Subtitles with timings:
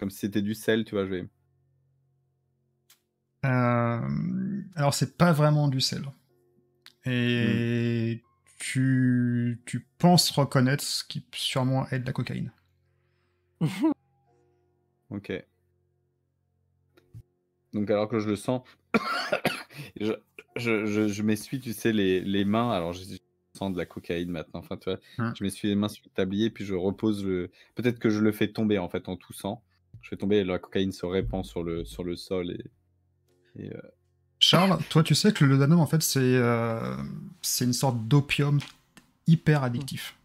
[0.00, 1.28] Comme si c'était du sel, tu vois, je vais.
[3.44, 6.04] Euh, alors, c'est pas vraiment du sel.
[7.04, 8.22] Et
[8.58, 12.52] tu, tu penses reconnaître ce qui sûrement est de la cocaïne.
[15.10, 15.32] Ok.
[17.72, 18.62] Donc alors que je le sens,
[20.00, 20.12] je,
[20.54, 22.70] je, je, je m'essuie, tu sais, les, les mains.
[22.70, 23.02] Alors je,
[23.56, 24.60] sens de la cocaïne maintenant.
[24.60, 25.32] Enfin, tu vois, Hmm.
[25.36, 27.50] je m'essuie les mains sur le tablier, puis je repose le.
[27.74, 29.62] Peut-être que je le fais tomber en fait en toussant.
[30.02, 32.64] Je fais tomber et la cocaïne se répand sur le, sur le sol et.
[33.62, 33.80] et, euh,
[34.38, 36.96] Charles, toi, tu sais que le laudanum, en fait, c'est euh,
[37.42, 38.58] c'est une sorte d'opium
[39.26, 40.16] hyper addictif.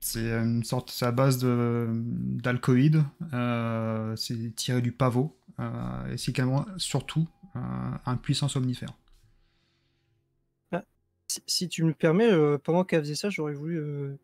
[0.00, 6.16] C'est une sorte, c'est à base de d'alcoïdes, euh, c'est tiré du pavot, euh, et
[6.16, 7.60] c'est également, surtout, euh,
[8.06, 8.94] un puissant somnifère.
[11.28, 14.18] Si, si tu me permets, euh, pendant qu'elle faisait ça, j'aurais voulu euh,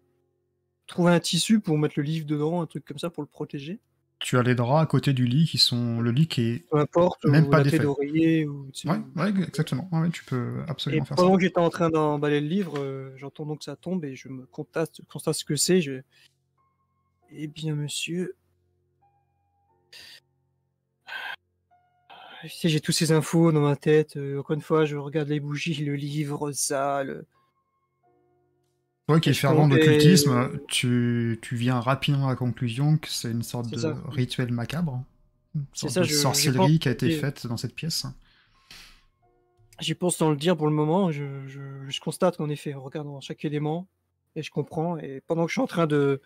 [0.88, 3.78] trouver un tissu pour mettre le livre dedans, un truc comme ça pour le protéger.
[4.18, 6.78] Tu as les draps à côté du lit qui sont le lit qui est Peu
[6.78, 8.46] importe, Même ou pas la d'oreiller.
[8.46, 11.22] Ou, tu ouais, ouais exactement ouais, tu peux Et absolument faire ça.
[11.22, 14.16] pendant que j'étais en train d'emballer le livre, euh, j'entends donc que ça tombe et
[14.16, 15.82] je me constate, constate ce que c'est.
[15.82, 16.00] Je...
[17.30, 18.34] Eh bien, monsieur.
[22.44, 24.16] J'ai toutes ces infos dans ma tête.
[24.16, 27.26] euh, encore une fois, je regarde les bougies, le livre, ça, le...
[29.06, 33.44] Toi qui es fervent d'occultisme, tu, tu viens rapidement à la conclusion que c'est une
[33.44, 33.96] sorte de ça.
[34.08, 35.04] rituel macabre,
[35.54, 38.04] une C'est sorte ça, de je- sorcellerie pense qui a été faite dans cette pièce.
[39.78, 41.12] J'y pense sans le dire pour le moment.
[41.12, 43.86] Je, je- constate qu'en effet, en regardant chaque élément,
[44.34, 44.98] et je comprends.
[44.98, 46.20] Et pendant que je suis en train de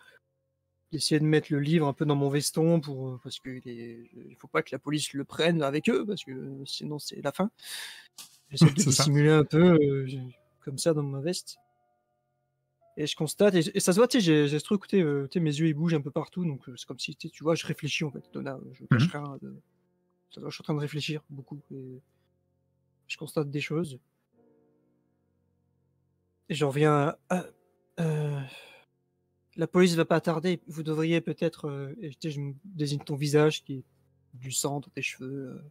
[0.91, 4.35] d'essayer de mettre le livre un peu dans mon veston pour euh, parce qu'il il
[4.37, 7.49] faut pas que la police le prenne avec eux parce que sinon c'est la fin.
[8.49, 10.07] J'essaie de dissimuler un peu euh,
[10.65, 11.55] comme ça dans ma veste.
[12.97, 14.97] Et je constate, et, et ça se voit, tu sais, j'ai j'ai ce truc, tu
[14.97, 16.99] sais, euh, tu sais, mes yeux ils bougent un peu partout, donc euh, c'est comme
[16.99, 19.37] si, tu vois, je réfléchis en fait, Donna, je cache rien.
[19.41, 19.55] de-
[20.29, 21.61] ça se voit, je suis en train de réfléchir beaucoup.
[21.71, 22.01] Et
[23.07, 23.97] je constate des choses.
[26.49, 27.45] Et j'en reviens à.
[27.99, 28.41] euh,
[29.57, 30.61] la police va pas tarder.
[30.67, 31.65] Vous devriez peut-être.
[31.69, 33.83] euh, et, tu sais, je me désigne ton visage qui est
[34.33, 35.61] du sang dans tes cheveux.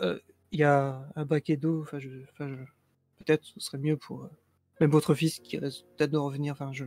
[0.00, 0.20] euh, euh,
[0.52, 1.82] Il y a un baquet d'eau.
[1.82, 4.28] Enfin, je, enfin, je- peut-être ce serait mieux pour.
[4.74, 6.52] Euh, même votre fils qui reste peut-être de revenir.
[6.52, 6.84] Enfin, je.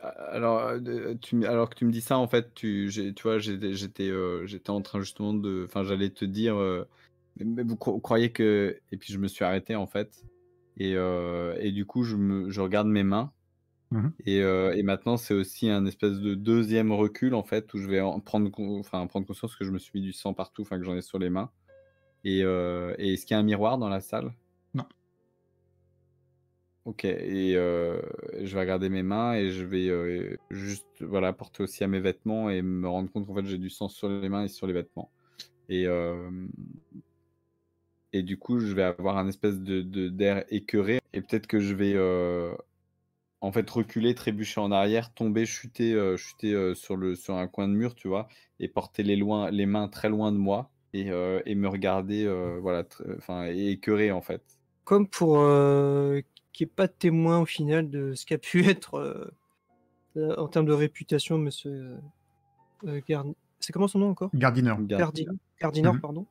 [0.00, 3.38] Alors, euh, tu, me- alors que tu me dis ça, en fait, tu, tu vois,
[3.38, 6.84] j'étais, j'étais, euh, j'étais en train justement de, enfin, j'allais te dire, euh,
[7.38, 10.24] mais- vous cro- croyez que, et puis je me suis arrêté en fait,
[10.76, 13.32] et, euh, et du coup, je, me, je regarde mes mains,
[13.90, 14.12] Mhm.
[14.26, 17.86] et, euh, et maintenant c'est aussi un espèce de deuxième recul en fait, où je
[17.86, 20.78] vais en prendre, enfin, prendre conscience que je me suis mis du sang partout, enfin,
[20.78, 21.50] que j'en ai sur les mains,
[22.26, 24.32] et, euh, et est-ce qu'il y a un miroir dans la salle?
[24.74, 24.84] Non.
[26.84, 28.00] Ok, et euh,
[28.42, 32.00] je vais regarder mes mains et je vais euh, juste voilà, porter aussi à mes
[32.00, 34.66] vêtements et me rendre compte qu'en fait j'ai du sang sur les mains et sur
[34.66, 35.10] les vêtements.
[35.68, 35.86] Et,
[38.12, 41.60] et du coup, je vais avoir un espèce de, de- d'air écœuré et peut-être que
[41.60, 41.96] je vais
[43.40, 47.74] en fait reculer, trébucher en arrière, tomber, chuter, chuter sur, le, sur un coin de
[47.74, 48.28] mur, tu vois,
[48.60, 50.70] et porter les, loin, les mains très loin de moi
[51.00, 54.42] et, euh, et me regarder, euh, voilà, tr- enfin, et écœuré en fait.
[54.84, 56.20] Comme pour euh,
[56.52, 59.24] qu'il n'y ait pas de témoin au final de ce qu'a pu être euh,
[60.16, 61.96] euh, en termes de réputation, monsieur euh,
[62.86, 63.26] euh, Gard-
[63.60, 64.30] C'est comment son nom encore?
[64.34, 64.74] Gardiner.
[64.80, 65.30] Gardiner,
[65.60, 66.00] Gardiner, Mhm.
[66.00, 66.26] pardon.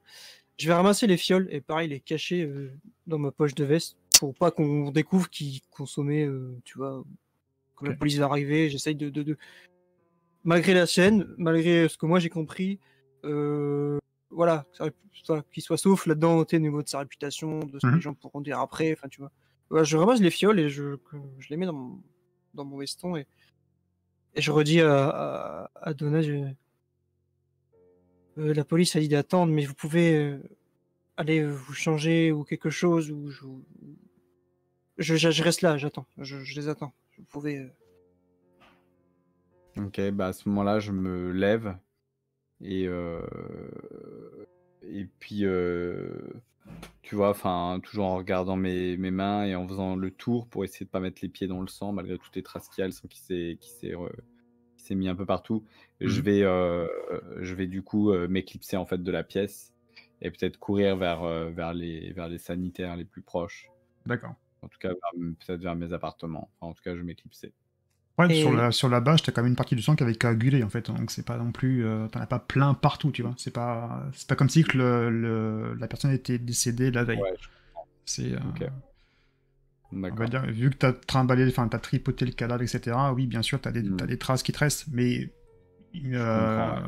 [0.57, 2.71] Je vais ramasser les fioles et pareil les cacher euh,
[3.07, 7.03] dans ma poche de veste pour pas qu'on découvre qui consommait, euh, tu vois,
[7.75, 8.69] quand la police va arriver.
[8.69, 9.37] J'essaye de, de, de-
[10.45, 12.79] malgré la scène, malgré ce que moi j'ai compris,
[13.25, 13.97] euh,
[14.35, 14.65] voilà,
[15.51, 17.95] qu'il soit sauf là-dedans au niveau de sa réputation, de ce que Mhm.
[17.95, 18.93] les gens pourront dire après.
[18.93, 19.31] Enfin, tu vois.
[19.69, 20.97] Voilà, je ramasse les fioles et je,
[21.39, 22.01] je les mets dans mon,
[22.53, 23.25] dans mon veston et,
[24.35, 26.51] et je redis à, à, à Donna, je-
[28.37, 30.37] euh, la police a dit d'attendre, mais vous pouvez euh,
[31.17, 33.45] aller vous changer ou quelque chose ou je,
[34.97, 36.93] je, je- je reste là, j'attends, je, je les attends.
[37.17, 37.57] Vous pouvez.
[37.59, 37.69] euh,
[39.77, 41.77] Ok, bah à ce moment-là, je me lève
[42.65, 43.21] et euh,
[44.81, 46.07] et puis euh,
[47.01, 50.63] tu vois, enfin toujours en regardant mes, mes mains et en faisant le tour pour
[50.63, 52.83] essayer de pas mettre les pieds dans le sang malgré toutes les traces qu'il y
[52.83, 55.63] a, le sang qui s'est mis un peu partout.
[56.01, 56.25] Je Mhm.
[56.25, 56.87] vais euh,
[57.41, 59.73] je vais du coup euh, m'éclipser en fait de la pièce
[60.21, 63.69] et peut-être courir vers euh, vers les vers les sanitaires les plus proches.
[64.05, 64.35] D'accord.
[64.61, 66.49] En tout cas, peut-être vers mes appartements.
[66.59, 67.53] Enfin, en tout cas, je vais m'éclipser.
[68.17, 70.03] Ouais, Et- sur, la, sur la bâche, t'as quand même une partie du sang qui
[70.03, 73.11] avait coagulé en fait, donc c'est pas non plus, euh, t'en as pas plein partout,
[73.11, 73.33] tu vois.
[73.37, 77.19] C'est pas, c'est pas comme si que le, le- la personne était décédée la veille.
[77.19, 77.33] Ouais,
[78.05, 78.39] C'est, euh.
[79.91, 83.13] On va dire, vu que tu as trimballé, enfin, tu as tripoté le cadavre, etc.,
[83.13, 83.97] oui, bien sûr, tu as, Mm.
[84.07, 85.29] des traces qui te restent, mais
[86.13, 86.79] euh,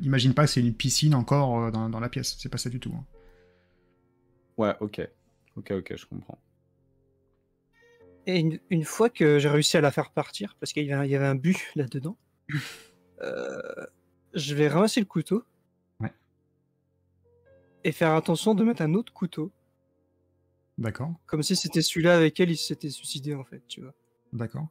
[0.00, 2.36] imagine pas que c'est une piscine encore euh, dans, dans la pièce.
[2.38, 2.92] C'est pas ça du tout.
[2.96, 3.04] hein.
[4.56, 5.00] Ouais, ok.
[5.56, 6.38] Ok, ok, je comprends.
[8.26, 11.02] Et une, une fois que j'ai réussi à la faire partir, parce qu'il y, avait
[11.02, 12.16] un- il y avait un but là-dedans,
[13.22, 13.86] euh,
[14.34, 15.44] je vais ramasser le couteau.
[16.00, 16.12] Ouais.
[17.84, 19.52] Et faire attention de mettre un autre couteau,
[20.78, 23.92] D'accord, comme si c'était celui-là avec lequel il s'était suicidé en fait, tu vois.
[24.32, 24.68] d'accord.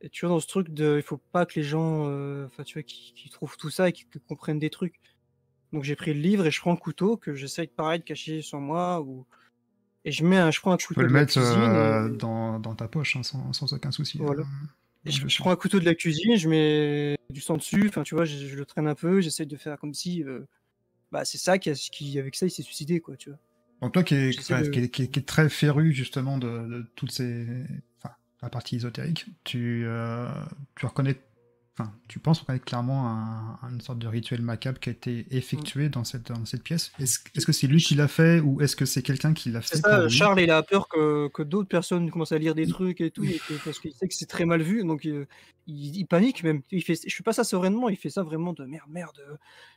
[0.00, 0.96] Et tu vois, dans ce truc de.
[0.98, 2.06] Il faut pas que les gens.
[2.08, 5.00] euh, Enfin, tu vois, qui, qui trouvent tout ça et qui, qui comprennent des trucs.
[5.72, 8.40] Donc j'ai pris le livre et je prends le couteau que j'essaye pareil de cacher
[8.42, 9.00] sur moi.
[9.00, 9.26] Ou...
[10.06, 11.60] Et je, mets un, je prends un Tu couteau peux le de la mettre cuisine.
[11.74, 14.18] euh, et- dans, dans ta poche hein, sans, sans aucun souci.
[14.18, 14.44] Voilà.
[15.04, 18.02] Et je, je prends un couteau de la cuisine, je mets du sang dessus, enfin
[18.02, 20.40] tu vois, je, je le traîne un peu, j'essaie de faire comme si, euh,
[21.12, 23.38] bah c'est ça qui, qui, avec ça il s'est suicidé quoi, tu vois.
[23.82, 26.46] Donc toi qui est, de- qui est- qui est- qui est très féru justement de,
[26.66, 27.46] de toutes ces...
[27.98, 30.28] Enfin, la partie ésotérique, tu, euh,
[30.76, 31.16] tu reconnais...
[31.78, 35.90] Enfin, tu penses reconnaître clairement un- une sorte de rituel macabre qui a été effectué
[35.90, 36.90] dans, cette, dans cette pièce.
[36.98, 39.76] Est-ce que c'est lui qui l'a fait ou est-ce que c'est quelqu'un qui l'a fait
[39.76, 43.10] ça, Charles il a peur que, que d'autres personnes commencent à lire des trucs et
[43.10, 45.26] tout, et que- parce qu'il sait que c'est très mal vu, donc euh,
[45.66, 46.62] il, il panique même.
[46.70, 49.18] Il fait, je fais pas ça sereinement, il fait ça vraiment de merde, merde.
[49.28, 49.36] euh.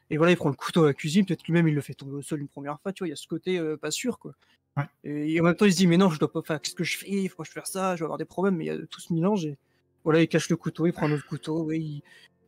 [0.09, 2.13] Et voilà, il prend le couteau à la cuisine, peut-être lui-même il le fait tomber
[2.13, 4.19] au sol une première fois, tu vois, il y a ce côté euh, pas sûr
[4.19, 4.33] quoi.
[4.77, 4.85] Ouais.
[5.03, 6.75] Et, et en même temps il se dit, mais non, je dois pas faire, qu'est-ce
[6.75, 8.71] que je fais, que je fasse ça, je vais avoir des problèmes, mais il y
[8.71, 9.45] a tout ce mélange.
[9.45, 9.57] Et
[10.03, 12.01] voilà, il cache le couteau, il prend un autre couteau, ouais, il,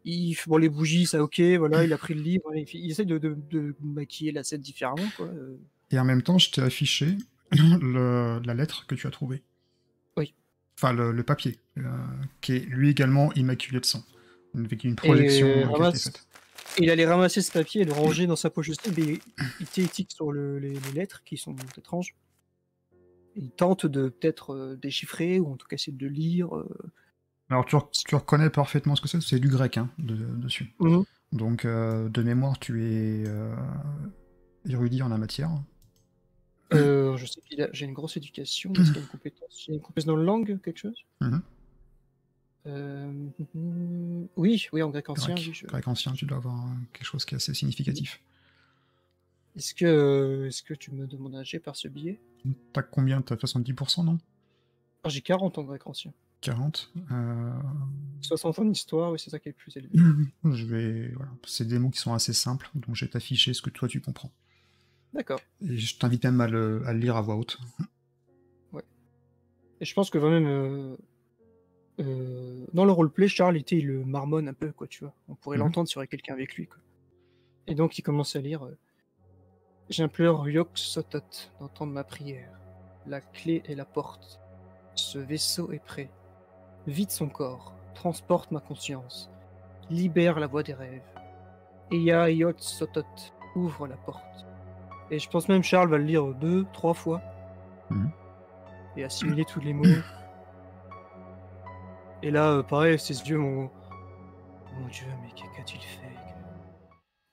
[0.05, 2.91] il fait bon, les bougies, ça ok, voilà, il a pris le livre, il, il
[2.91, 5.27] essaie de, de- de maquiller la scène différemment quoi.
[5.27, 5.57] euh.
[5.91, 7.17] Et en même temps, je t'ai affiché
[7.51, 9.43] le- la lettre que tu as trouvée.
[10.17, 10.33] Oui.
[10.77, 11.83] Enfin, le, le papier, euh,
[12.39, 14.03] qui est lui également immaculé de sang.
[14.57, 16.25] Avec une projection Et été ramasse- faite.
[16.79, 19.19] Il allait ramasser ce papier et le ranger dans sa poche aussi, mais il,
[19.59, 22.15] il thétique sur le- les, les lettres qui sont étranges.
[23.35, 26.53] Il tente de peut-être euh, déchiffrer ou en tout cas essayer de lire.
[27.51, 30.73] Alors, tu, rec- tu reconnais parfaitement ce que c'est, c'est du grec hein, de- dessus.
[30.79, 31.03] Mhm.
[31.33, 33.53] Donc, euh, de mémoire, tu es euh,
[34.67, 35.51] érudit en la matière.
[36.73, 39.73] Euh, je sais qu'il a, j'ai une grosse éducation, est-ce qu'il a une compétence J'ai
[39.73, 40.97] une compétence dans la langue, quelque chose?
[41.19, 41.41] Mhm.
[42.67, 43.11] Euh,
[44.37, 45.33] Oui, oui, en grec ancien.
[45.35, 46.63] Grec, oui, je- grec ancien, tu dois avoir
[46.93, 48.21] quelque chose qui est assez significatif.
[49.57, 52.19] Est-ce que, est-ce que tu me demandes un jet par ce biais?
[52.71, 53.21] T'as combien?
[53.21, 54.17] T'as 70%, non?
[55.03, 56.13] Ah, J'ai 40 en grec ancien.
[56.41, 57.51] 40 euh,
[58.21, 59.91] 60 en histoire, oui, c'est ça qui est le plus élevé.
[60.43, 61.07] Je vais.
[61.15, 61.31] Voilà.
[61.45, 64.01] C'est des mots qui sont assez simples, donc je vais t'afficher ce que toi tu
[64.01, 64.31] comprends.
[65.13, 65.39] D'accord.
[65.67, 67.59] Et je t'invite même à le, à le lire à voix haute.
[69.79, 70.95] Et je pense que vraiment, euh,
[72.01, 75.13] euh, dans le roleplay, Charles était, le marmonne un peu, quoi, tu vois.
[75.27, 75.63] On pourrait Mhm.
[75.63, 76.77] l'entendre s'il y aurait quelqu'un avec lui, quoi.
[77.65, 78.77] Et donc, il commence à lire euh,
[79.89, 81.23] J'implore Yok Sotot
[81.59, 82.51] d'entendre ma prière.
[83.07, 84.39] La clé est la porte.
[84.93, 86.11] Ce vaisseau est prêt.
[86.87, 87.73] Vide son corps.
[87.93, 89.29] Transporte ma conscience.
[89.89, 91.01] Libère la voie des rêves.
[91.91, 93.03] Eya Yot Sotot
[93.55, 94.45] ouvre la porte.
[95.09, 97.21] Et je pense même Charles va le lire deux, trois fois.
[97.89, 98.11] Mhm.
[98.97, 99.83] Et assimiler tous les mots.
[102.23, 103.69] Et là, euh, pareil, ses yeux m'ont.
[104.79, 106.15] Mon dieu, mais qu'a- qu'a-t-il fait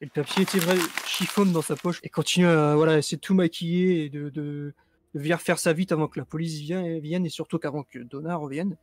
[0.01, 3.21] Et le papier était vrai, chiffonne dans sa poche et continue à voilà, essayer de
[3.21, 4.75] tout maquiller et de, de,
[5.15, 7.99] de venir faire ça vite avant que la police vienne, vienne et surtout qu'avant que
[8.01, 8.77] Donna revienne.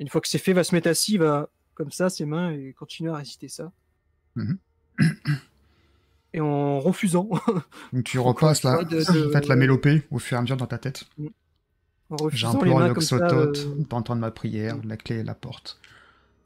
[0.00, 2.52] Et une fois que c'est fait, va se mettre assis, va comme ça, ses mains,
[2.52, 3.70] et continuer à réciter ça.
[4.34, 4.58] Mhm.
[6.32, 7.28] Et en refusant,
[7.92, 10.56] Donc tu repasses la, de- de- en fait, la mélopée au fur et à mesure
[10.56, 11.04] dans ta tête.
[11.18, 11.30] les
[12.30, 12.86] J'implore.
[12.86, 13.24] Yoxotot
[13.58, 15.80] euh, d'entendre ma prière, la clé est la porte.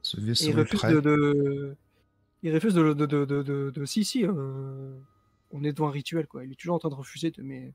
[0.02, 1.76] Ce Et vaisseau il refuse de, de-
[2.42, 4.99] Il refuse de, de, Si, si, euh,
[5.52, 6.44] on est devant un rituel, quoi.
[6.44, 7.42] Il est toujours en train de refuser de...
[7.42, 7.73] Mais...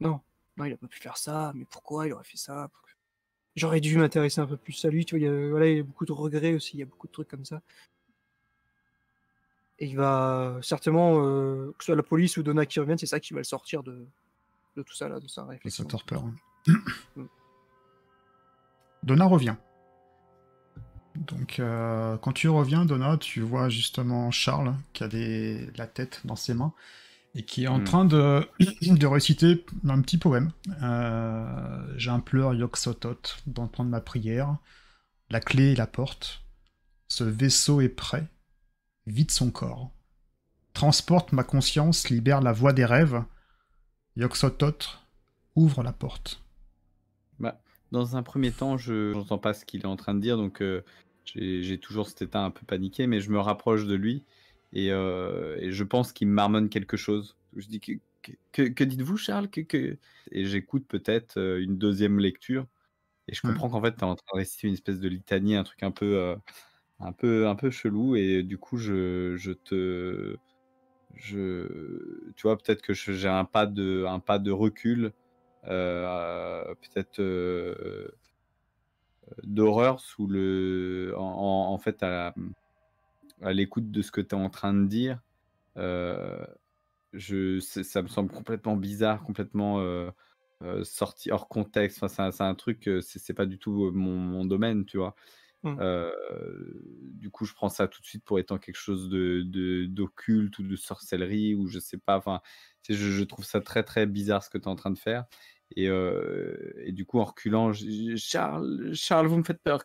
[0.00, 0.20] Non,
[0.56, 2.68] non, il a pas pu faire ça, mais pourquoi il aurait fait ça
[3.56, 5.76] J'aurais dû m'intéresser un peu plus à lui, tu vois, il y a, voilà, il
[5.76, 7.60] y a beaucoup de regrets aussi, il y a beaucoup de trucs comme ça.
[9.78, 13.06] Et il va certainement, euh, que ce soit la police ou Donna qui revienne, c'est
[13.06, 14.06] ça qui va le sortir de,
[14.76, 15.84] de tout ça, là, de sa de réflexion.
[15.84, 16.24] sa torpeur.
[17.16, 17.24] Mm.
[19.02, 19.56] Donna revient.
[21.16, 25.70] Donc, euh, quand tu reviens, Donna, tu vois justement Charles qui a des...
[25.76, 26.74] la tête dans ses mains
[27.34, 27.84] et qui est en Mm.
[27.84, 28.46] train de...
[28.82, 30.52] de réciter un petit poème.
[30.82, 34.56] Euh, J'implore Yoxotot d'entendre ma prière.
[35.30, 36.42] La clé est la porte.
[37.08, 38.26] Ce vaisseau est prêt.
[39.06, 39.90] Vide son corps.
[40.72, 43.22] Transporte ma conscience, libère la voie des rêves.
[44.16, 44.76] Yoxotot
[45.56, 46.42] ouvre la porte.
[47.38, 47.60] Bah,
[47.92, 50.62] dans un premier temps, je n'entends pas ce qu'il est en train de dire, donc
[50.62, 50.84] euh,
[51.24, 54.24] j'ai toujours cet état un peu paniqué, mais je me rapproche de lui
[54.72, 57.36] et, euh, et je pense qu'il marmonne quelque chose.
[57.56, 57.92] Je dis que-
[58.52, 59.48] que, que dites-vous, Charles?
[59.50, 59.96] Que, que...
[60.30, 62.66] Et j'écoute peut-être une deuxième lecture.
[63.28, 63.52] Et je Mmh.
[63.52, 65.82] comprends qu'en fait, tu es en train de réciter une espèce de litanie, un truc
[65.82, 66.36] un peu, euh,
[67.00, 68.16] un peu, un peu chelou.
[68.16, 70.36] Et du coup, je, je te.
[71.16, 75.12] Je, tu vois, peut-être que j'ai un pas de, un pas de recul,
[75.66, 78.08] euh, peut-être euh,
[79.42, 82.34] d'horreur sous le, en, en- en fait, à, la-
[83.42, 85.20] à l'écoute de ce que tu es en train de dire.
[85.76, 86.44] Euh,
[87.12, 90.10] je, ça me semble complètement bizarre, complètement euh,
[90.62, 92.02] euh, sorti hors contexte.
[92.02, 95.14] Enfin, c'est un, un truc, c'est c'est pas du tout mon, mon domaine, tu vois.
[95.62, 95.76] Mm.
[95.80, 96.12] Euh,
[97.14, 99.42] du coup, je prends ça tout de suite pour étant quelque chose de
[99.86, 102.16] d'occulte ou de sorcellerie ou je sais pas.
[102.16, 102.40] Enfin,
[102.88, 105.26] je, je trouve ça très très bizarre ce que tu es en train de faire.
[105.76, 109.84] Et, et du coup, en reculant, je- Charles, Charles, vous me faites peur.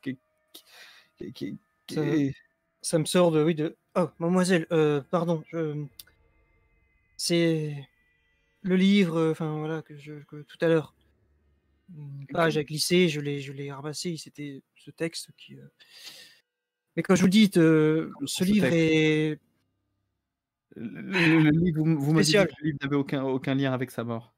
[2.85, 3.43] Ça me sort de.
[3.43, 3.75] Oui, de.
[3.95, 5.43] Oh, mademoiselle, euh, pardon.
[5.51, 5.83] Je...
[7.17, 7.75] C'est
[8.61, 10.93] le livre, euh, enfin voilà, que, je, que tout à l'heure.
[11.97, 14.17] Une page a glissé, je l'ai, je l'ai ramassé.
[14.17, 15.55] C'était ce texte qui.
[15.55, 15.65] euh,
[16.95, 19.39] Mais comme je vous dis, euh, ce ce livre texte est.
[20.75, 24.03] Le, le- vous, vous m'avez dit que le livre n'avait aucun, aucun lien avec sa
[24.03, 24.35] mort.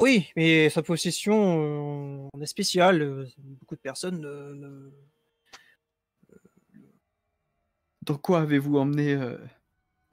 [0.00, 3.28] Oui, mais sa possession en est spéciale.
[3.38, 4.90] Beaucoup de personnes ne- ne-
[8.04, 9.36] Dans quoi avez-vous emmené euh,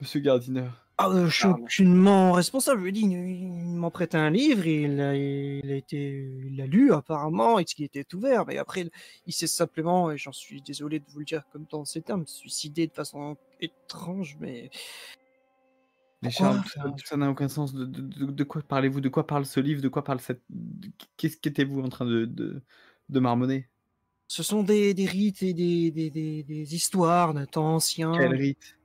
[0.00, 0.68] Monsieur Gardiner
[0.98, 1.62] Ah, euh, je suis Pardon.
[1.64, 2.78] aucunement responsable.
[2.80, 6.56] Je lui ai dit, il m'a prêté un livre, il a, il a été, il
[6.56, 8.46] l'a lu apparemment, et qu'il était ouvert.
[8.46, 8.88] Mais après,
[9.26, 12.26] il s'est simplement, et j'en suis désolé de vous le dire comme dans ces termes,
[12.26, 14.36] suicidé de façon étrange.
[14.40, 14.70] Mais
[16.22, 17.74] Mais Charles, tout ça- n'a aucun sens.
[17.74, 19.00] De, de- de- de quoi parlez-vous?
[19.00, 19.82] De quoi parle ce livre?
[19.82, 20.42] De quoi parle cette...
[21.16, 22.62] Qu'est-ce qu'étiez-vous en train de, de,
[23.08, 23.68] de marmonner?
[24.32, 28.12] Ce sont des, des rites et des, des, des, des histoires d'un temps ancien.
[28.16, 28.78] Quel rite?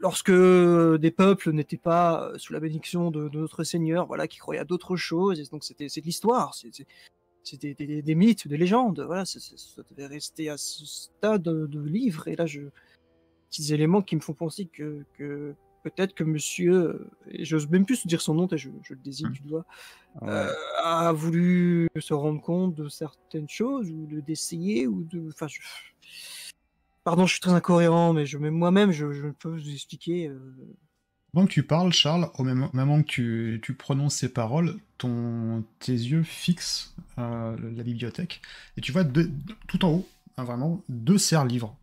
[0.00, 4.36] Lorsque des peuples n'étaient pas euh, sous la bénédiction de, de notre Seigneur, voilà, qui
[4.36, 9.00] croyaient à d'autres choses, et donc c'était c'est de l'histoire, c'est des, mythes, des légendes,
[9.00, 9.38] voilà, ça
[9.90, 12.60] devait rester à ce stade de, de livre, et là, je
[13.48, 17.86] petits éléments qui me font penser que, que peut-être que Monsieur, euh, et j'ose même
[17.86, 19.32] plus dire son nom, je, je le désigne Mm.
[19.32, 19.64] du doigt,
[20.20, 20.28] Ouais.
[20.28, 25.48] euh, a voulu se rendre compte de certaines choses ou de d'essayer ou de, enfin,
[25.48, 25.60] je...
[27.04, 30.28] pardon, je suis très incohérent, mais je même moi-même, je, je ne peux vous expliquer.
[30.28, 30.38] euh,
[31.34, 35.92] que tu parles, Charles, au même moment que tu, tu prononces ces paroles, ton, tes
[35.92, 38.42] yeux fixent euh, la bibliothèque
[38.76, 39.04] et tu vois
[39.66, 41.76] tout en haut, hein, vraiment, deux serres-livres.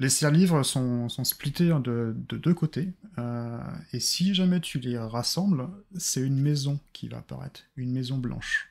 [0.00, 3.58] Les serres-livres sont, sont splittés de, de deux côtés euh,
[3.92, 8.68] et si jamais tu les rassembles, c'est une maison qui va apparaître, une maison blanche.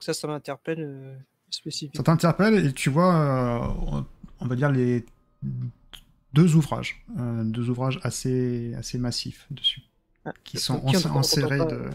[0.00, 1.16] Ça, ça m'interpelle euh,
[1.50, 1.98] spécifiquement.
[1.98, 4.02] Ça t'interpelle et tu vois, euh,
[4.40, 5.06] on va dire, les
[6.32, 7.04] deux ouvrages,
[7.44, 9.82] deux ouvrages assez, assez massifs dessus,
[10.24, 11.90] Ah, qui sont enserrés de,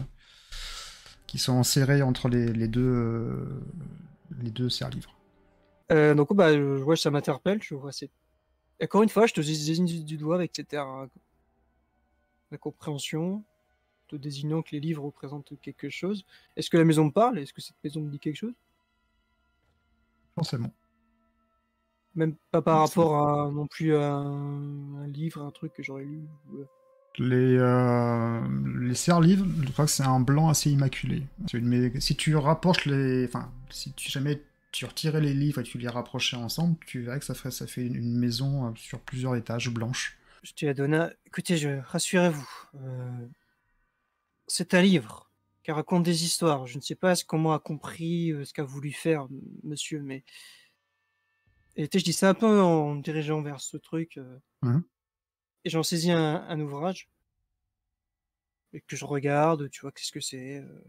[1.26, 3.60] qui sont enserrés entre les, les deux,
[4.40, 5.14] les deux serre-livres.
[5.90, 7.62] Euh, donc, bah, je vois, ça m'interpelle.
[7.62, 8.10] Je vois, c'est.
[8.82, 11.08] Encore une fois, je te désigne du, doigt avec cette hein,
[12.50, 13.42] la compréhension,
[14.06, 16.24] te désignant que les livres représentent quelque chose.
[16.56, 17.38] Est-ce que la maison me parle?
[17.38, 18.54] Est-ce que cette maison me dit quelque chose?
[20.34, 20.72] Forcément.
[22.14, 26.04] Même pas par rapport à non plus à un, un livre, un truc que j'aurais
[26.04, 26.22] lu.
[26.52, 26.64] ou-
[27.18, 28.40] Les, euh,
[28.80, 31.24] les je crois que c'est un blanc assez immaculé.
[31.54, 33.26] Mais si tu rapproches les.
[33.26, 34.40] Enfin, si tu, jamais
[34.72, 37.66] tu retirais les livres et tu les rapprochais ensemble, tu verrais que ça fait, ça
[37.66, 40.16] fait une, maison euh, sur plusieurs étages blanches.
[40.42, 43.26] Je dis à Donna, écoutez, je, rassurez-vous, euh,
[44.46, 45.28] c'est un livre
[45.64, 46.66] qui raconte des histoires.
[46.66, 49.26] Je ne sais pas ce comment a compris euh, ce qu'a voulu faire
[49.64, 50.24] monsieur, mais
[51.78, 54.18] et tu sais, je dis ça un peu en me dirigeant vers ce truc.
[54.18, 54.82] euh, Mhm.
[55.64, 57.08] Et j'en saisis un, un ouvrage
[58.72, 60.58] et que je regarde, tu vois, qu'est-ce que c'est.
[60.58, 60.84] euh.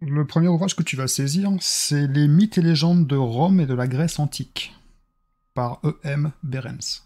[0.00, 3.66] Le premier ouvrage que tu vas saisir, c'est Les mythes et légendes de Rome et
[3.66, 4.72] de la Grèce antique,
[5.54, 6.32] par E.M.
[6.44, 7.04] Behrens.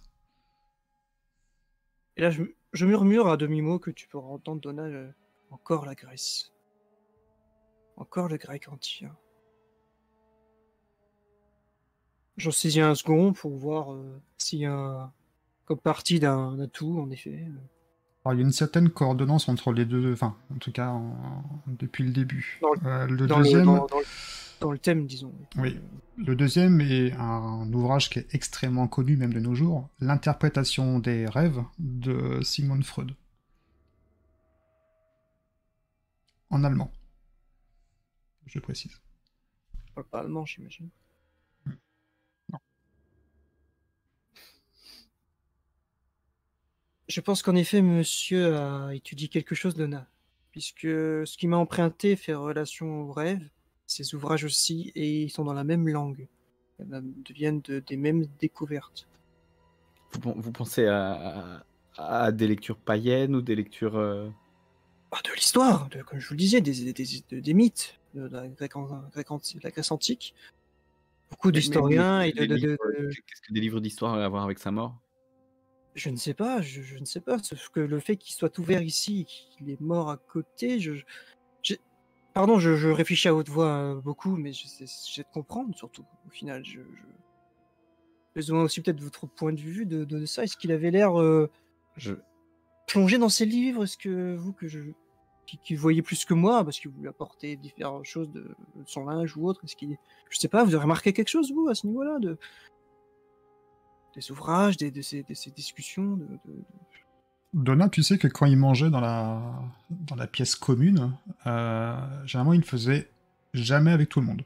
[2.18, 2.42] Et là, je,
[2.74, 5.10] je murmure à demi-mot que tu pourras entendre Donna, euh,
[5.50, 6.52] encore la Grèce,
[7.96, 9.16] encore le grec ancien.
[12.36, 15.12] J'en saisis un second pour voir euh, s'il y a
[15.64, 17.46] comme partie d'un atout, en effet.
[18.24, 21.42] Alors, il y a une certaine coordonnance entre les deux, enfin, en tout cas, en-
[21.66, 22.58] depuis le début.
[22.62, 24.04] Dans le- Euh, le dans, deuxième, le, dans, dans le,
[24.60, 25.32] dans le thème, disons.
[25.56, 25.78] Oui.
[26.18, 31.26] Le deuxième est un ouvrage qui est extrêmement connu même de nos jours, L'interprétation des
[31.26, 33.12] rêves de Sigmund Freud.
[36.50, 36.92] En allemand.
[38.46, 39.00] Je précise.
[40.10, 40.90] Pas allemand, j'imagine.
[47.12, 50.08] Je pense qu'en effet, monsieur a étudié quelque chose de na,
[50.50, 53.46] puisque ce qui m'a emprunté fait relation au rêve,
[53.86, 56.26] ses ouvrages aussi, et ils sont dans la même langue.
[56.78, 59.06] Ils deviennent de- des mêmes découvertes.
[60.12, 61.62] Vous, pen- vous pensez à,
[61.98, 63.98] à- à des lectures païennes ou des lectures.
[63.98, 64.30] euh,
[65.10, 68.48] Ah, de l'histoire, comme je vous le disais, des, des, des- des mythes de la,
[68.48, 68.70] Grèce,
[69.62, 70.34] la antique.
[71.30, 74.98] Beaucoup d'historiens et de, Qu'est-ce que des livres d'histoire à voir avec sa mort?
[75.94, 77.38] Je ne sais pas, je, je ne sais pas.
[77.38, 80.94] Sauf que le fait qu'il soit ouvert ici et qu'il est mort à côté, je.
[81.62, 81.74] je-
[82.34, 86.30] Pardon, je, je réfléchis à haute voix euh, beaucoup, mais j'essaie de comprendre surtout, au
[86.30, 86.64] final.
[86.64, 86.80] Je,
[88.34, 90.44] besoin aussi peut-être de votre point de vue de, de ça.
[90.44, 91.50] Est-ce qu'il avait l'air euh,
[92.86, 93.84] plongé dans ses livres?
[93.84, 94.80] Est-ce que vous, que je.
[95.44, 98.42] Qui, qui voyez plus que moi, parce que vous lui apportez différentes choses de,
[98.76, 99.98] de son linge ou autre, est-ce qu'il.
[100.30, 102.38] Je sais pas, vous avez remarqué quelque chose, vous, à ce niveau-là de...
[104.14, 106.62] Des ouvrages, des, de, ces, de ces discussions de, de-
[107.54, 111.12] Donna, tu sais que quand il mangeait dans la, dans la pièce commune,
[111.46, 113.10] euh, généralement il ne faisait
[113.52, 114.42] jamais avec tout le monde.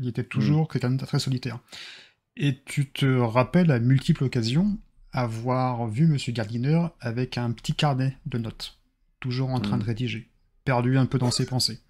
[0.00, 1.58] Il était toujours quelqu'un de très solitaire.
[2.36, 4.78] Et tu te rappelles à multiples occasions
[5.12, 8.78] avoir vu Monsieur Gardiner avec un petit carnet de notes,
[9.18, 9.80] toujours en train Mm.
[9.80, 10.30] de rédiger,
[10.64, 11.80] perdu un peu dans ses pensées.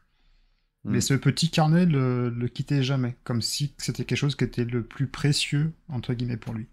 [0.85, 0.91] Mm.
[0.93, 4.65] Mais ce petit carnet le, le quittait jamais, comme si c'était quelque chose qui était
[4.65, 6.67] le plus précieux, entre guillemets, pour lui.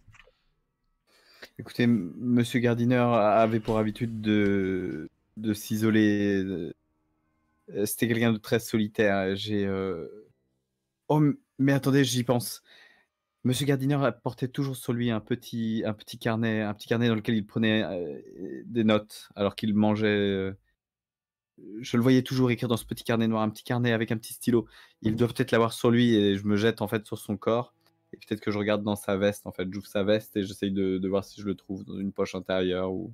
[1.59, 6.43] Écoutez, M- Monsieur Gardiner avait pour habitude de, de s'isoler.
[6.43, 6.73] euh,
[7.85, 9.35] C'était quelqu'un de très solitaire.
[9.35, 9.65] J'ai.
[9.65, 10.07] euh,
[11.09, 11.21] Oh,
[11.59, 12.63] mais attendez, j'y pense.
[13.43, 17.15] Monsieur Gardiner portait toujours sur lui un petit, un petit carnet, un petit carnet dans
[17.15, 20.53] lequel il prenait euh, des notes alors qu'il mangeait.
[21.81, 24.17] Je le voyais toujours écrire dans ce petit carnet noir, un petit carnet avec un
[24.17, 24.67] petit stylo.
[25.03, 27.75] Il doit peut-être l'avoir sur lui et je me jette en fait sur son corps.
[28.13, 29.67] Et peut-être que je regarde dans sa veste, en fait.
[29.71, 32.35] J'ouvre sa veste et j'essaye de, de voir si je le trouve dans une poche
[32.35, 33.13] intérieure ou.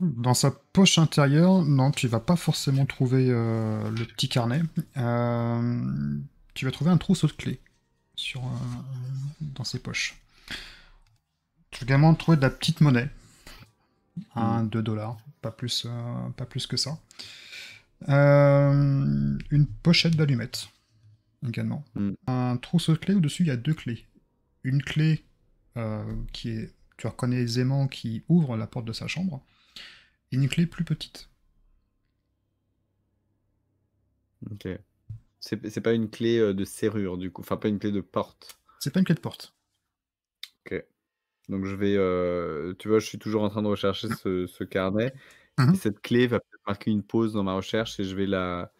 [0.00, 4.62] Dans sa poche intérieure, non, tu vas pas forcément trouver euh, le petit carnet.
[4.96, 6.18] Euh,
[6.54, 7.60] tu vas trouver un trousseau de clés
[8.16, 8.48] sur, euh,
[9.40, 10.20] dans ses poches.
[11.70, 13.08] Tu vas également trouver de la petite monnaie.
[14.34, 15.86] 1, 2 dollars, pas plus,
[16.36, 16.98] pas plus que ça.
[18.08, 20.68] Une pochette d'allumettes
[21.46, 21.84] également.
[21.94, 22.14] Mm.
[22.26, 24.06] Un trousseau de clés au-dessus, il y a deux clés.
[24.64, 25.24] Une clé
[25.76, 29.44] euh, qui est, tu reconnais aisément, qui ouvre la porte de sa chambre
[30.32, 31.30] et une clé plus petite.
[34.50, 34.66] Ok.
[35.40, 37.42] C'est pas une clé euh, de serrure, du coup.
[37.42, 38.58] Enfin, pas une clé de porte.
[38.78, 39.54] C'est pas une clé de porte.
[40.66, 40.84] Ok.
[41.50, 41.96] Donc, je vais.
[41.96, 45.14] euh, Tu vois, je suis toujours en train de rechercher ce, ce carnet.
[45.58, 45.74] Mhm.
[45.74, 48.72] Et cette clé va peut-être marquer une pause dans ma recherche et je vais la.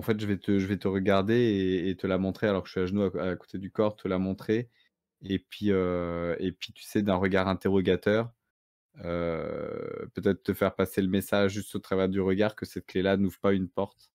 [0.00, 2.62] En fait, je vais te, je vais te regarder et, et te la montrer alors
[2.62, 4.70] que je suis à genoux à, à côté du corps, te la montrer.
[5.22, 8.32] Et puis, euh, et puis tu sais, d'un regard interrogateur,
[9.04, 13.18] euh, peut-être te faire passer le message juste au travers du regard que cette clé-là
[13.18, 14.10] n'ouvre pas une porte,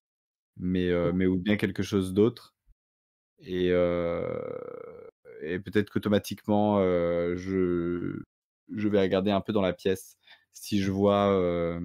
[0.58, 2.56] mais, euh, mais ouvre bien quelque chose d'autre.
[3.40, 6.80] Et, et peut-être qu'automatiquement,
[7.36, 8.24] je,
[8.74, 10.18] je vais regarder un peu dans la pièce
[10.54, 11.80] si je vois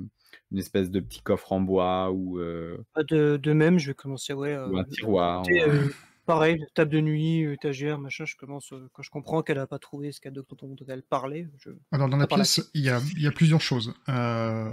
[0.53, 2.77] une espèce de petit coffre en bois ou, euh,
[3.09, 4.57] De, de même, je vais commencer, ouais.
[4.57, 5.43] ou euh, un tiroir.
[5.43, 5.89] ou un- euh,
[6.27, 9.67] pareil, table de nuit, euh, étagère, machin, je commence, euh, quand je comprends qu'elle a
[9.67, 11.71] pas trouvé ce cadeau dont, dont elle parlait, je...
[11.93, 13.95] Alors dans la Ah, par la pièce, il y a, il y a plusieurs choses.
[14.09, 14.71] Euh,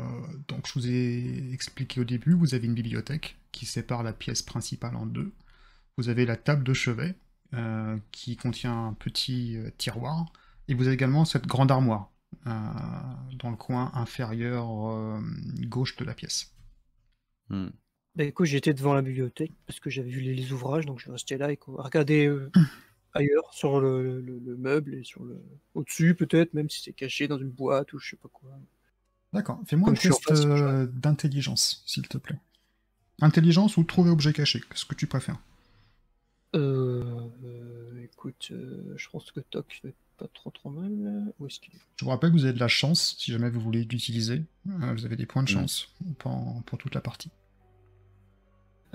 [0.48, 4.42] donc je vous ai expliqué au début, vous avez une bibliothèque qui sépare la pièce
[4.44, 5.32] principale en deux.
[5.98, 7.16] Vous avez la table de chevet
[7.54, 10.26] euh, qui contient un petit euh, tiroir.
[10.68, 15.20] Et vous avez également cette grande armoire euh, dans le coin inférieur euh,
[15.68, 16.52] gauche de la pièce.
[17.50, 17.70] Hmm.
[18.16, 21.04] Bah écoute, j'étais devant la bibliothèque parce que j'avais vu les, les ouvrages, donc je
[21.04, 22.52] suis resté là et quoi, regarder euh,
[23.13, 25.42] ailleurs, sur le, le- le meuble et sur le
[25.76, 28.52] au-dessus peut-être, même si c'est caché dans une boîte ou je sais pas quoi.
[29.34, 29.60] D'accord.
[29.66, 32.40] Fais-moi un test euh, d'intelligence, s'il te plaît.
[33.22, 35.40] Intelligence ou trouver objet caché, qu'est-ce que tu préfères
[36.56, 39.82] Euh, euh, écoute, euh, je pense que Toc
[40.17, 40.91] pas trop trop mal.
[41.39, 41.80] Où est-ce qu'il est?
[41.97, 44.43] Je vous rappelle que vous avez de la chance, si jamais vous voulez l'utiliser.
[44.69, 45.53] Euh, vous avez des points de Mm.
[45.53, 47.32] chance pour, pour toute la partie.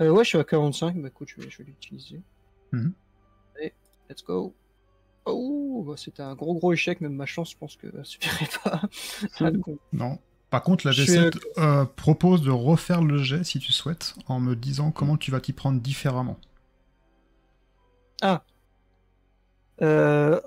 [0.01, 2.21] Euh, Ouais, je suis à 45, bah écoute, je vais, je vais l'utiliser.
[2.73, 3.73] Allez,
[4.09, 4.53] let's go.
[5.25, 8.49] Oh, bah, c'était un gros gros échec, même ma chance, je pense que ça suffirait
[8.63, 8.81] pas.
[9.63, 10.19] con- Non.
[10.49, 14.15] Par contre, la Je suis, V7 euh, propose de refaire le jet si tu souhaites,
[14.27, 16.37] en me disant comment tu vas t'y prendre différemment.
[19.81, 20.39] Euh,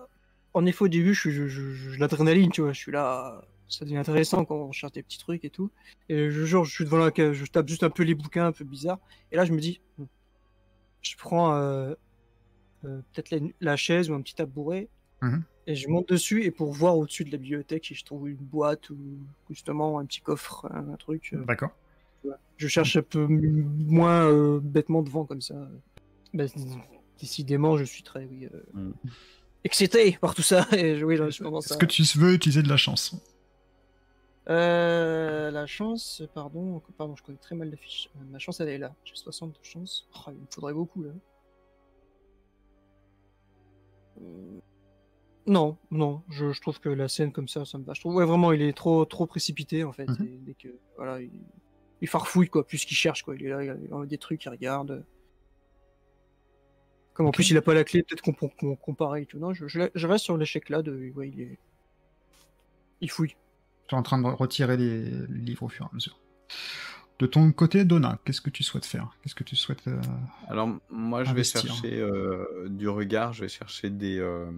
[0.57, 3.43] en effet, au début, je, suis- je, je- je- l'adrénaline, tu vois, je suis là,
[3.69, 5.71] ça devient intéressant quand on cherche des petits trucs et tout.
[6.09, 8.47] Et je jure, je suis devant la cave, je tape juste un peu les bouquins
[8.47, 8.99] un peu bizarres.
[9.33, 10.05] Et là, je me dis, hmm,
[11.03, 11.95] je prends euh,
[12.85, 14.89] euh, peut-être la, la chaise ou un petit tabouret.
[15.23, 15.43] Mhm.
[15.69, 18.37] Et je monte dessus et pour voir au-dessus de la bibliothèque si je trouve une
[18.37, 18.97] boîte ou
[19.51, 21.31] justement un petit coffre, un, un truc.
[21.33, 21.75] euh, D'accord.
[22.57, 25.69] Je cherche un peu moins euh, bêtement devant comme ça.
[26.35, 26.45] Bah,
[27.21, 28.93] décidément, je suis très oui, euh, Mm.
[29.67, 30.67] Excité par tout ça.
[30.73, 31.77] Et oui, je commence Est-ce à...
[31.77, 33.15] que tu veux utiliser de la chance
[34.49, 38.09] Euh, la chance, pardon, pardon, je connais très mal la fiche.
[38.17, 38.95] Euh, ma chance, elle est là.
[39.05, 40.09] J'ai 60 de chance.
[40.15, 41.11] Oh, il me faudrait beaucoup là.
[44.23, 44.61] Euh,
[45.47, 47.93] Non, non, je, je trouve que la scène comme ça, ça me va.
[47.95, 50.07] Je trouve, ouais, vraiment, il est trop, trop précipité en fait.
[50.09, 50.27] Mhm.
[50.27, 51.31] Et dès que, voilà, il,
[52.01, 53.35] il farfouille quoi, plus qu'il cherche quoi.
[53.37, 55.05] Il est là, il a des trucs, il regarde.
[57.17, 59.39] Comme en plus il a pas la clé, peut-être qu'on qu'on compare et tout.
[59.39, 61.59] Non, je, je, la- je reste sur l'échec là de, ouais, il est,
[63.01, 63.35] il fouille.
[63.89, 66.21] Tu es en train de retirer les livres au fur et à mesure.
[67.19, 69.17] De ton côté, Donna, qu'est-ce que tu souhaites faire?
[69.23, 69.99] Qu'est-ce que tu souhaites euh,
[70.49, 74.51] Alors, moi, je vais chercher euh, du regard, je vais chercher des, euh,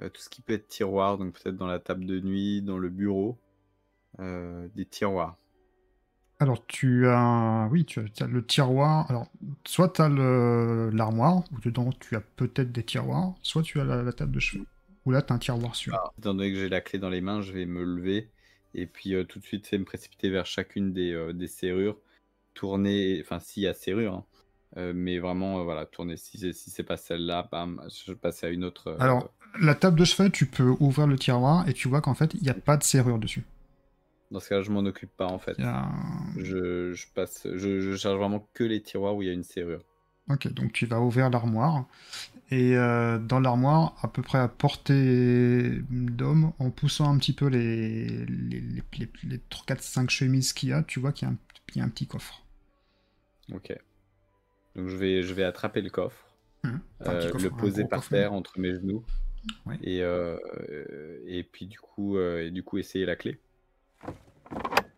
[0.00, 2.78] euh, tout ce qui peut être tiroir, donc peut-être dans la table de nuit, dans
[2.78, 3.36] le bureau,
[4.20, 5.36] euh, des tiroirs.
[6.40, 9.08] Alors, tu as, oui, tu as, tu as le tiroir.
[9.10, 9.28] Alors,
[9.66, 14.02] soit tu as l'armoire, où dedans tu as peut-être des tiroirs, soit tu as la,
[14.02, 14.64] la table de chevet,
[15.06, 15.94] où là tu as un tiroir sur.
[16.18, 18.28] Étant donné que j'ai la clé dans les mains, je vais me lever
[18.74, 21.96] et puis euh, tout de suite, c'est me précipiter vers chacune des, euh, des serrures,
[22.54, 24.24] tourner, enfin, s'il y a serrure, hein,
[24.76, 26.16] euh, mais vraiment, euh, voilà, tourner.
[26.16, 28.88] Si c'est si c'est pas celle-là, bam, je passe à une autre.
[28.88, 32.14] euh, Alors, la table de chevet, tu peux ouvrir le tiroir et tu vois qu'en
[32.14, 33.44] fait, il n'y a pas de serrure dessus.
[34.34, 35.56] Dans ce cas-là, je m'en occupe pas en fait.
[36.36, 39.44] Je, je passe, je, je charge vraiment que les tiroirs où il y a une
[39.44, 39.82] serrure.
[40.28, 41.86] Ok, donc tu vas ouvrir l'armoire.
[42.50, 47.46] Et euh, dans l'armoire, à peu près à portée d'homme, en poussant un petit peu
[47.46, 51.30] les, les, les, les, les 4, 5 chemises qu'il y a, tu vois qu'il y,
[51.30, 51.38] a un-
[51.74, 52.42] il y a un petit coffre.
[53.52, 53.72] Ok.
[54.76, 56.26] Donc je vais, je vais attraper le coffre,
[56.64, 56.78] enfin,
[57.16, 59.04] petit euh, coffre, le poser par coffre, terre entre mes genoux,
[59.66, 59.78] Ouais.
[59.82, 60.38] et, euh,
[61.26, 63.38] et puis du coup, et du coup essayer la clé.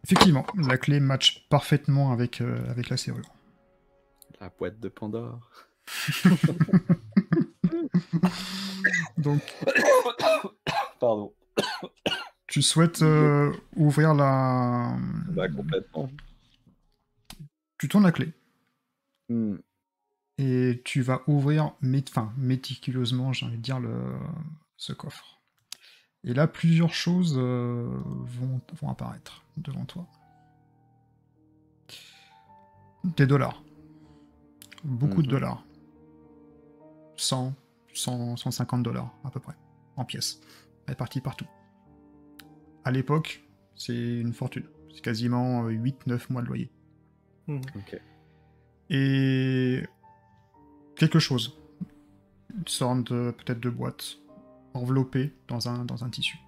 [0.05, 3.29] Effectivement, la clé match parfaitement avec, euh, avec la serrure.
[4.41, 5.51] La boîte de Pandore.
[9.19, 9.41] Donc,
[11.01, 11.33] Pardon.
[12.47, 14.97] tu souhaites euh, ouvrir la.
[15.31, 16.11] Bah complètement.
[17.79, 18.33] Tu tournes la clé
[19.29, 19.57] Hmm.
[20.39, 24.13] et tu vas ouvrir mét- enfin, méticuleusement, j'ai envie de dire, le...
[24.77, 25.36] ce coffre.
[26.27, 30.07] Et là, plusieurs choses euh, vont, vont apparaître devant toi.
[33.05, 33.63] Des dollars.
[34.85, 35.33] Beaucoup de Mhm.
[35.33, 35.65] dollars.
[37.17, 37.55] 100,
[37.95, 39.55] 100, 150 dollars à peu près,
[39.97, 40.41] en pièces,
[40.87, 41.47] répartis partout.
[42.85, 43.43] À l'époque,
[43.75, 44.65] c'est une fortune.
[44.95, 46.71] C'est quasiment 8-9 mois de loyer.
[47.47, 47.61] Mhm.
[48.91, 49.83] Et
[50.97, 51.57] quelque chose.
[52.57, 54.19] Une sorte de, peut-être de boîte
[54.77, 56.39] enveloppée dans un, dans un tissu.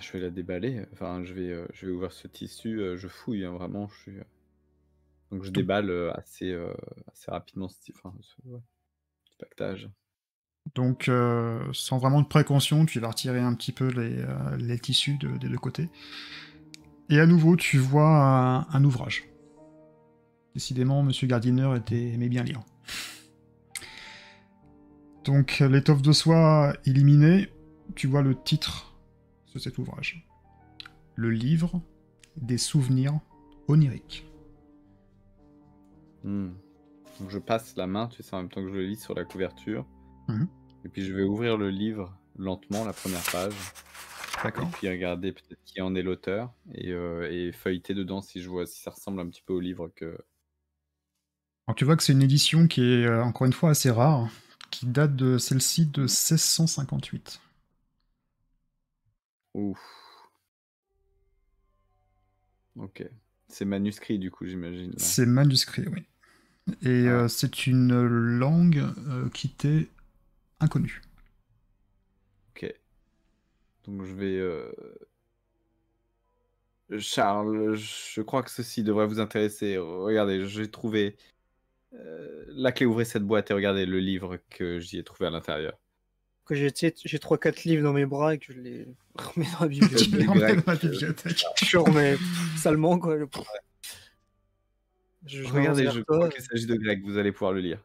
[0.00, 0.84] Je vais la déballer.
[0.92, 2.80] Enfin, je vais, euh, je vais ouvrir ce tissu.
[2.80, 3.88] euh, je fouille hein, vraiment.
[3.88, 4.18] Je suis.
[4.18, 4.24] euh,
[5.30, 6.52] Donc je déballe assez,
[7.12, 8.60] assez rapidement ce, enfin, ce ouais,
[9.30, 9.88] ce pactage.
[10.74, 11.10] Donc,
[11.72, 14.24] sans vraiment de précaution, tu vas retirer un petit peu les,
[14.58, 15.88] les tissus de- des deux côtés.
[17.08, 19.24] Et à nouveau, tu vois un, un ouvrage.
[20.54, 22.60] Décidément, Monsieur Gardiner était, aimait bien lire.
[25.24, 27.48] Donc, l'étoffe de soie éliminée,
[27.94, 28.94] tu vois le titre
[29.54, 30.26] de cet ouvrage.
[31.14, 31.82] Le livre
[32.36, 33.20] des souvenirs
[33.68, 34.26] oniriques.
[36.24, 36.50] Hmm.
[37.20, 39.14] Donc je passe la main, tu sais, en même temps que je le lis sur
[39.14, 39.86] la couverture.
[40.28, 40.48] Mhm.
[40.84, 43.52] Et puis je vais ouvrir le livre lentement, la première page.
[43.52, 44.70] Et D'accord.
[44.70, 48.64] puis regarder peut-être qui en est l'auteur et, euh, et feuilleter dedans si je vois
[48.64, 50.16] si ça ressemble un petit peu au livre que.
[51.66, 54.30] Alors tu vois que c'est une édition qui est euh, encore une fois assez rare,
[54.70, 57.40] qui date de celle-ci de 1658.
[59.54, 59.80] Ouf.
[62.76, 63.04] Ok.
[63.48, 64.94] C'est manuscrit du coup, j'imagine.
[64.96, 66.04] C'est manuscrit, oui.
[66.82, 67.24] Et Ah.
[67.24, 68.78] euh, c'est une langue
[69.08, 69.88] euh, qui t'est
[70.60, 71.02] inconnue.
[72.50, 72.72] Ok.
[73.84, 74.36] Donc je vais.
[74.36, 74.70] euh,
[76.98, 79.78] Charles, je crois que ceci devrait vous intéresser.
[79.78, 81.16] Regardez, j'ai trouvé
[81.94, 82.86] euh, la clé.
[82.86, 85.78] Ouvrez cette boîte et regardez le livre que j'y ai trouvé à l'intérieur.
[86.44, 86.68] Que j'ai
[87.04, 90.08] j'ai 3-4 livres dans mes bras et que je les remets dans la Tu bibliothèque.
[90.12, 91.44] les remets dans la euh, bibliothèque.
[91.62, 92.16] je remets
[92.56, 93.16] salement quoi.
[93.18, 93.24] Je,
[95.26, 97.02] je, je Regardez, je crois qu'il s'agit de grec.
[97.04, 97.84] Vous allez pouvoir le lire.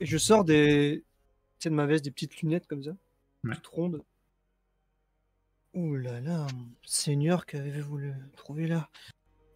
[0.00, 1.04] Et je sors des.
[1.58, 2.90] Tu sais, de ma veste des petites lunettes comme ça.
[3.44, 3.54] Ouais.
[3.54, 4.02] Toutes rondes.
[5.74, 8.88] Ouh là là, mon Seigneur, qu'avez-vous le- trouvé là?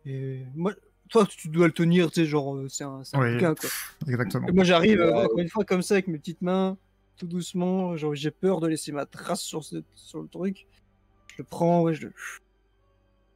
[0.04, 0.74] Et moi,
[1.10, 3.54] toi, tu dois le tenir, tu sais, genre, euh, c'est un, c'est un Oui, bouquin,
[3.54, 3.68] quoi.
[4.06, 4.48] exactement.
[4.48, 6.78] Et moi, j'arrive, euh, encore une fois, comme ça, avec mes petites mains.
[7.16, 7.96] tout doucement.
[7.98, 10.66] Genre, j'ai peur de laisser ma trace sur, ce- sur le truc.
[11.26, 12.14] Je le prends, ouais, je, le-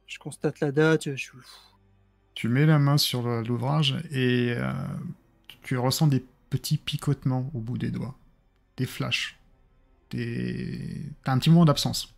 [0.07, 1.15] je constate la date.
[1.15, 1.29] Je...
[2.33, 4.71] Tu mets la main sur l'ouvrage et euh,
[5.61, 8.15] tu ressens des petits picotements au bout des doigts.
[8.77, 9.37] Des flashs.
[10.09, 11.03] Des...
[11.23, 12.15] T'as un petit moment d'absence.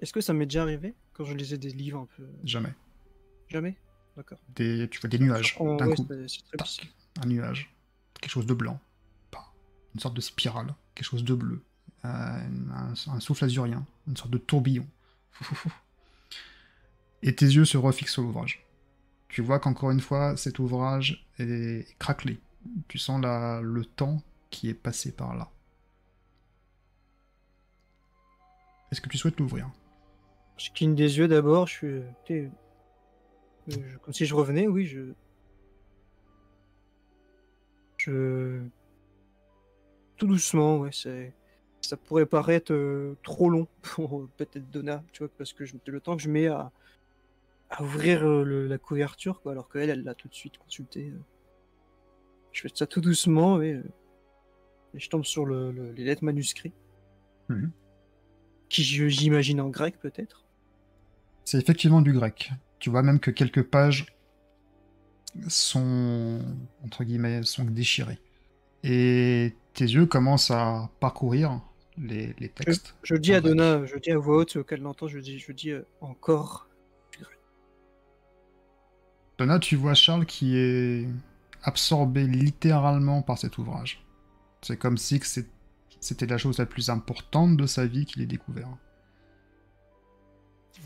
[0.00, 0.94] Est-ce que ça m'est déjà arrivé?
[1.12, 2.74] Quand je lisais des livres un peu Jamais.
[3.48, 3.76] Jamais?
[4.54, 4.88] Des...
[4.90, 6.06] Tu vois des nuages prends- d'un ouais, coup.
[6.56, 6.92] Tac.
[7.22, 7.74] un nuage,
[8.20, 8.78] quelque chose de blanc,
[9.30, 9.52] pas,
[9.94, 11.62] une sorte de spirale, quelque chose de bleu,
[12.04, 14.86] euh, un, un souffle azurien, une sorte de tourbillon.
[17.22, 18.64] Et tes yeux se refixent sur l'ouvrage.
[19.28, 22.38] Tu vois qu'encore une fois, cet ouvrage est craquelé.
[22.88, 25.50] Tu sens la- le temps qui est passé par là.
[28.90, 29.70] Est-ce que tu souhaites l'ouvrir?
[30.58, 32.02] Je cligne des yeux d'abord, je suis.
[33.68, 35.12] Je- comme si je revenais, oui, je.
[37.98, 38.60] Je.
[40.16, 41.32] Tout doucement, ouais, c'est.
[41.80, 45.74] Ça pourrait paraître euh, trop long pour euh, peut-être Donna, tu vois, parce que je...
[45.86, 46.70] le temps que je mets à,
[47.70, 51.12] à ouvrir euh, le- la couverture, quoi, alors qu'elle, elle l'a tout de suite consulté.
[52.52, 53.82] Je fais ça tout doucement, euh,
[54.94, 56.74] et je tombe sur le- le- les lettres manuscrites,
[57.48, 57.72] Mhm.
[58.68, 60.44] qui j'imagine en grec peut-être.
[61.44, 62.52] C'est effectivement du grec.
[62.82, 64.06] Tu vois même que quelques pages
[65.46, 66.40] sont,
[66.84, 68.18] entre guillemets, sont déchirées.
[68.82, 71.60] Et tes yeux commencent à parcourir
[71.96, 72.96] les, les textes.
[73.04, 73.40] Je dis à.
[73.40, 76.68] Donna, je dis à voix haute qu'elle l'entend, je dis, je dis euh, encore.
[79.38, 81.06] Donna, tu vois Charles qui est
[81.62, 84.04] absorbé littéralement par cet ouvrage.
[84.60, 85.20] C'est comme si
[86.00, 88.76] c'était la chose la plus importante de sa vie qu'il ait découvert.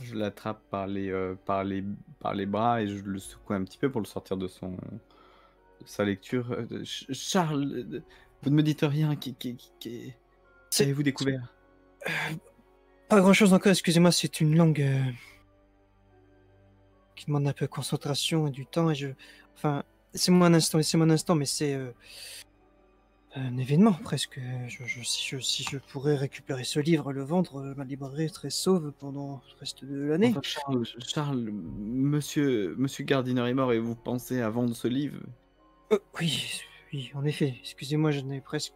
[0.03, 1.85] Je l'attrape par les, euh, par, les,
[2.19, 4.73] par les bras et je le secoue un petit peu pour le sortir de, son,
[4.73, 6.53] de sa lecture.
[6.53, 8.03] Euh, Ch- Charles, euh,
[8.43, 9.17] vous ne me dites rien.
[9.17, 10.13] Qui, qui, qui-
[10.71, 11.53] qu'avez-vous découvert?
[13.09, 15.03] Pas grand chose encore, excusez-moi, c'est une langue euh,
[17.15, 18.91] qui demande un peu de concentration et du temps.
[18.91, 19.09] Et je,
[19.55, 21.75] enfin, c'est moi un instant, c'est mon instant, mais c'est
[23.37, 24.41] un événement presque.
[24.67, 28.51] Je, je- si, je, si je pourrais récupérer ce livre, le vendre, ma librairie serait
[28.51, 30.31] sauve pendant le reste de l'année.
[30.31, 35.21] Enfin, Charles, Charles, monsieur, monsieur Gardiner est mort et vous pensez à vendre ce livre?
[35.93, 36.61] Euh, oui,
[36.93, 37.55] oui, en effet.
[37.61, 38.73] Excusez-moi, je n'ai presque.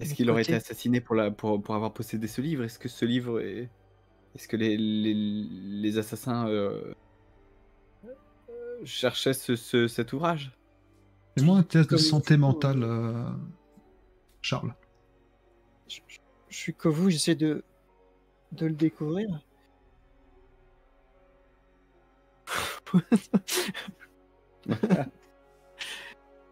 [0.00, 2.64] Est-ce qu'il aurait été assassiné pour, la, pour, pour avoir possédé ce livre?
[2.64, 3.70] Est-ce que ce livre est...
[4.34, 6.92] Est-ce que les, les, les assassins euh,
[8.04, 10.52] euh, cherchaient ce, ce- cet ouvrage?
[11.36, 13.30] Fais-moi un test de santé mentale, euh,
[14.42, 14.74] Charles.
[15.88, 17.64] Je, je- je suis comme vous, j'essaie de,
[18.52, 19.40] de le découvrir.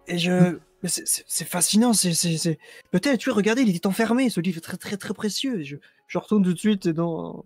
[0.08, 0.58] Et je.
[0.82, 2.14] mais c'est- fascinant, c'est.
[2.14, 2.58] c'est- c'est-
[2.90, 5.62] Peut-être, tu vois, regardez, il est enfermé, ce livre est très très très précieux.
[5.62, 7.44] Je, je retourne tout de suite dans.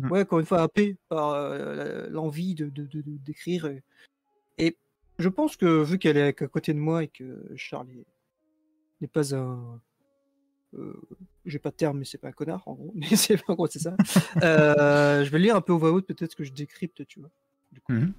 [0.00, 0.10] Hmm.
[0.10, 3.66] Ouais, encore une fois, happé par euh, l'envie de, de, de- de- d'écrire.
[3.66, 3.82] Et,
[4.58, 4.76] et
[5.18, 8.06] je pense que, vu qu'elle est à côté de moi et que Charles est-
[9.00, 9.80] n'est pas un.
[10.74, 11.00] euh,
[11.44, 12.92] j'ai pas de terme, mais c'est pas un connard, en gros.
[12.96, 13.96] Mais c'est en gros, c'est ça.
[14.42, 17.30] Euh, je vais lire un peu au voix haute, peut-être que je décrypte, tu vois.
[17.88, 18.12] Mhm.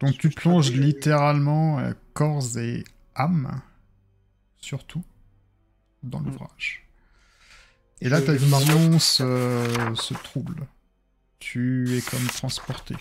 [0.00, 2.82] Donc tu plonges littéralement euh, corps et
[3.14, 3.60] âme,
[4.58, 5.04] surtout,
[6.02, 6.26] dans Mm.
[6.26, 6.86] l'ouvrage.
[8.00, 10.66] Et là, ta vision se, se trouble.
[11.38, 12.96] Tu es comme transporté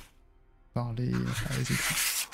[0.74, 2.28] par les, par les écrits.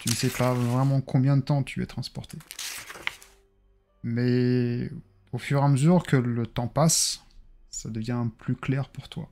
[0.00, 2.38] Tu ne sais pas vraiment combien de temps tu es transporté.
[4.04, 4.90] Mais
[5.32, 7.24] au fur et à mesure que le temps passe,
[7.70, 9.28] ça devient plus clair pour toi.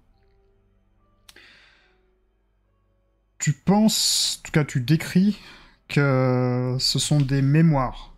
[3.38, 5.38] Tu penses, en tout cas tu décris,
[5.88, 8.14] que ce sont des mémoires.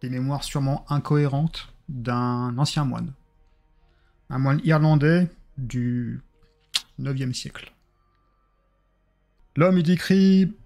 [0.00, 3.12] Des mémoires sûrement incohérentes d'un ancien moine.
[4.30, 5.28] Un moine irlandais
[5.58, 6.20] du
[7.00, 7.72] 9e siècle.
[9.56, 10.56] L'homme y décrit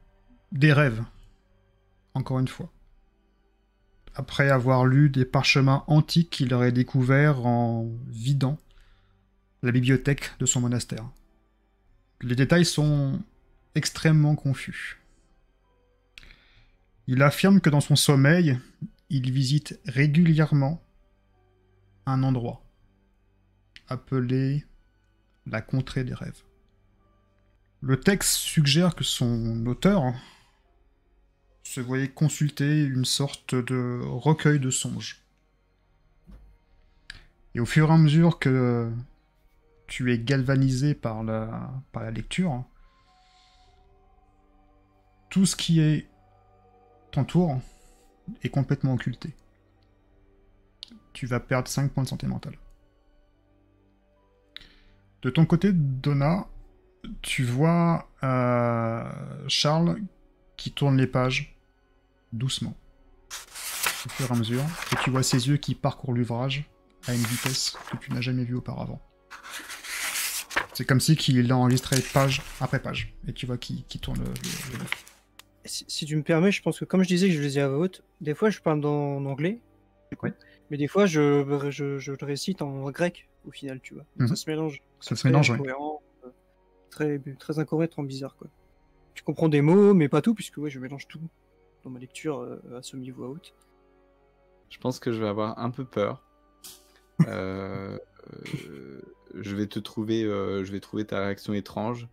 [0.52, 1.02] des rêves,
[2.14, 2.70] encore une fois.
[4.18, 8.58] Après avoir lu des parchemins antiques qu'il aurait découverts en vidant
[9.62, 11.04] la bibliothèque de son monastère.
[12.22, 13.20] Les détails sont
[13.74, 15.02] extrêmement confus.
[17.06, 18.58] Il affirme que dans son sommeil,
[19.10, 20.82] il visite régulièrement
[22.06, 22.62] un endroit
[23.88, 24.64] appelé
[25.46, 26.42] la contrée des rêves.
[27.82, 30.14] Le texte suggère que son auteur
[31.66, 35.20] se voyait consulter une sorte de recueil de songes.
[37.54, 38.90] Et au fur et à mesure que
[39.88, 42.64] tu es galvanisé par la, par la lecture,
[45.28, 46.06] tout ce qui est
[47.10, 47.60] t'entoure
[48.42, 49.34] est complètement occulté.
[51.12, 52.58] tu vas perdre 5 points de santé mentale.
[55.22, 56.46] De ton côté, Donna,
[57.22, 59.10] tu vois euh,
[59.48, 59.98] Charles
[60.56, 61.55] qui tourne les pages
[62.32, 62.76] doucement,
[64.06, 64.62] au fur et à mesure,
[64.92, 66.64] et tu vois ses yeux qui parcourent l'ouvrage
[67.08, 69.00] à une vitesse que tu n'as jamais vue auparavant.
[70.74, 74.78] C'est comme si qu'il enregistrait page après page, et tu vois qu'il tourne le, le-
[74.78, 74.84] le-
[75.64, 77.62] Si, si tu me permets, je pense que comme je disais que je les ai
[77.62, 79.60] à voix haute, des fois je parle dans, en anglais,
[80.22, 80.32] Ouais.
[80.70, 84.04] mais des fois je, je, je le récite en grec au final, tu vois.
[84.18, 84.28] Mhm.
[84.28, 84.82] Ça se mélange.
[85.00, 85.56] Ça se Très mélange, ouais.
[85.56, 86.28] incohérent, euh,
[86.90, 88.48] Très, très incohérent, très bizarre, quoi.
[89.14, 91.20] Tu comprends des mots, mais pas tout, puisque ouais, je mélange tout
[91.86, 93.54] dans ma lecture euh, à semi-voix haute.
[94.70, 96.22] Je pense que je vais avoir un peu peur.
[97.26, 97.98] Euh,
[98.68, 99.00] euh,
[99.34, 102.08] je vais te trouver, euh, je vais trouver ta réaction étrange.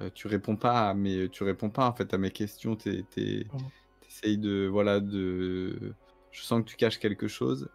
[0.00, 2.76] Euh, tu réponds pas à mes, tu réponds pas en fait à mes questions.
[2.76, 3.46] T'es, t'es-
[4.00, 5.92] t'essayes de, voilà, de.
[6.30, 7.68] Je sens que tu caches quelque chose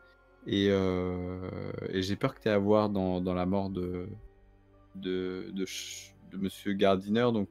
[0.47, 1.49] et, euh,
[1.89, 4.07] et j'ai peur que tu aies à voir dans, dans la mort de
[4.95, 7.29] de, de, Ch- de Monsieur Gardiner.
[7.33, 7.49] Donc,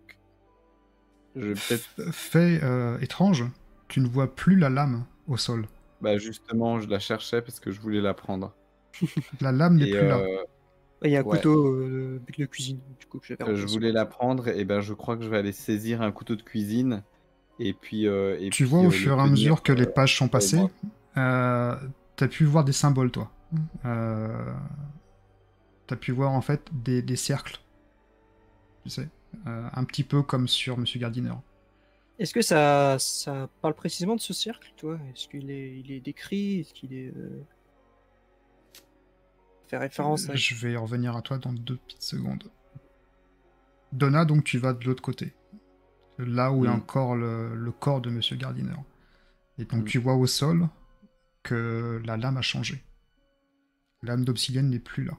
[1.37, 3.45] je vais peut-être, Fait euh, étrange,
[3.93, 5.69] tu ne vois plus la lame au sol.
[6.03, 8.55] bah justement, je la cherchais parce que je voulais la prendre.
[9.41, 10.27] La lame n'est plus là.
[11.03, 11.39] Il euh, y a un Ouais.
[11.39, 14.81] couteau euh, de cuisine, du coup, que j'avais Euh, je voulais la prendre, et ben
[14.81, 17.05] je crois que je vais aller saisir un couteau de cuisine.
[17.59, 18.07] Et puis.
[18.09, 20.17] euh, et Tu puis, vois euh, au fur et à mesure que les euh, pages
[20.17, 20.69] sont passées,
[21.17, 21.77] euh,
[22.17, 23.31] t'as pu voir des symboles, toi.
[23.85, 24.55] Euh,
[25.87, 27.61] t'as pu voir en fait des, des cercles.
[28.85, 29.11] Tu sais,
[29.47, 31.35] euh, un petit peu comme sur Monsieur Gardiner.
[32.19, 34.99] Est-ce que ça, ça parle précisément de ce cercle, toi?
[35.13, 36.61] Est-ce qu'il est, il est décrit?
[36.61, 37.13] Est-ce qu'il est.
[37.17, 37.43] euh,
[39.67, 40.35] fait référence à.
[40.35, 42.45] Je vais revenir à toi dans deux petites secondes.
[43.93, 45.33] Donna, donc tu vas de l'autre côté.
[46.19, 46.73] Là où est Mm.
[46.73, 48.77] encore le, le corps de Monsieur Gardiner.
[49.59, 49.87] Et donc Mm.
[49.87, 50.69] tu vois au sol
[51.43, 52.85] que la lame a changé.
[54.03, 55.15] L'âme d'obsidienne n'est plus là.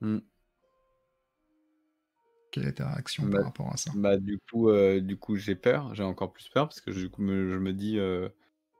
[0.00, 0.18] Hmm.
[2.52, 3.90] Quelle est ta réaction Bah, par rapport à ça?
[3.94, 7.10] Bah, du coup, euh, du coup j'ai peur, j'ai encore plus peur parce que du
[7.10, 8.28] coup, me- je me dis, euh,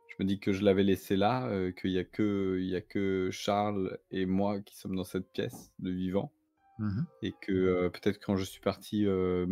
[0.09, 2.77] je me dis que je l'avais laissé là, euh, qu'il y a que, il y
[2.77, 6.33] a que Charles et moi qui sommes dans cette pièce de vivant,
[6.79, 7.07] Mhm.
[7.23, 9.47] et que peut-être quand je suis parti me,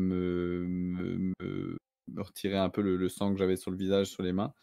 [0.67, 1.79] me, me-
[2.09, 4.55] me retirer un peu le, le sang que j'avais sur le visage, sur les mains,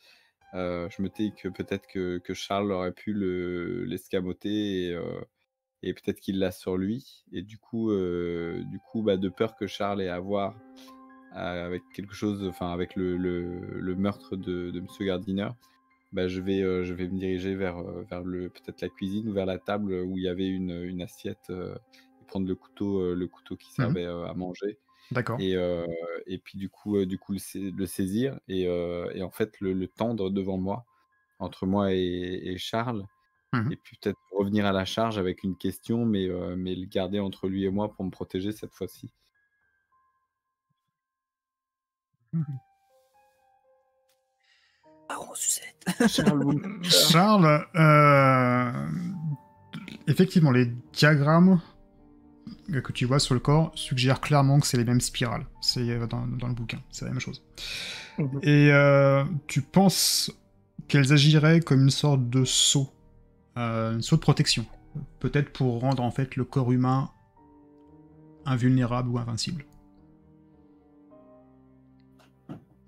[0.53, 4.97] je me dis que peut-être que, que Charles aurait pu le l'escamoter et,
[5.83, 7.23] et peut-être qu'il l'a sur lui.
[7.31, 10.55] Et du coup, euh, du coup, bah, de peur que Charles ait à voir
[11.35, 15.49] euh, avec quelque chose, enfin avec le, le, le meurtre de, de Monsieur Gardiner,
[16.13, 19.33] bah, je vais, euh, je vais me diriger vers, vers le peut-être la cuisine ou
[19.33, 23.27] vers la table où il y avait une, une assiette et prendre le couteau, le
[23.27, 24.79] couteau qui servait euh, à manger.
[25.11, 25.39] D'accord.
[25.39, 25.55] Et,
[26.25, 29.73] et puis du coup, du coup le, sa- le saisir et, et en fait le,
[29.73, 30.85] le tendre devant moi,
[31.39, 33.05] entre moi et, et Charles.
[33.53, 33.71] Mhm.
[33.71, 37.19] Et puis peut-être revenir à la charge avec une question, mais, euh, mais le garder
[37.19, 39.11] entre lui et moi pour me protéger cette fois-ci.
[45.09, 45.87] Baron Suzette
[46.83, 48.87] Charles euh,
[50.07, 51.61] effectivement, les diagrammes
[52.71, 55.45] que tu vois sur le corps suggèrent clairement que c'est les mêmes spirales.
[55.61, 57.43] C'est euh, dans, dans le bouquin, c'est la même chose.
[58.17, 58.39] Mhm.
[58.43, 60.31] Et euh, tu penses
[60.87, 62.89] qu'elles agiraient comme une sorte de sceau,
[63.57, 64.65] euh, une sceau de protection,
[65.19, 67.11] peut-être pour rendre en fait le corps humain
[68.45, 69.65] invulnérable ou invincible.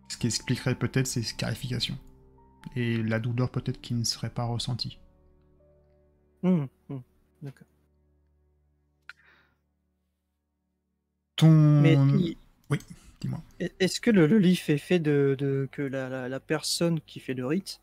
[0.08, 1.98] Ce qui expliquerait peut-être ces scarifications
[2.76, 5.00] et la douleur peut-être qui ne serait pas ressentie.
[6.44, 7.02] Hum, hum,
[7.42, 7.68] D'accord.
[11.36, 11.82] Ton...
[11.82, 12.36] Mais il-
[13.22, 13.42] dis-moi.
[13.60, 17.00] est- est-ce que le, le livre est fait de, de- que la, la- la personne
[17.02, 17.82] qui fait le rite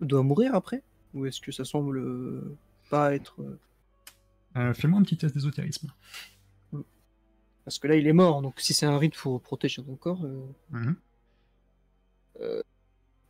[0.00, 0.82] doit mourir après?
[1.14, 2.56] Ou est-ce que ça semble euh,
[2.90, 3.40] pas être.
[3.42, 3.58] euh,
[4.56, 5.90] Euh, Fais-moi un petit test d'ésotérisme.
[7.64, 10.24] Parce que là, il est mort, donc si c'est un rite pour protéger ton corps.
[10.24, 10.96] euh, Mhm.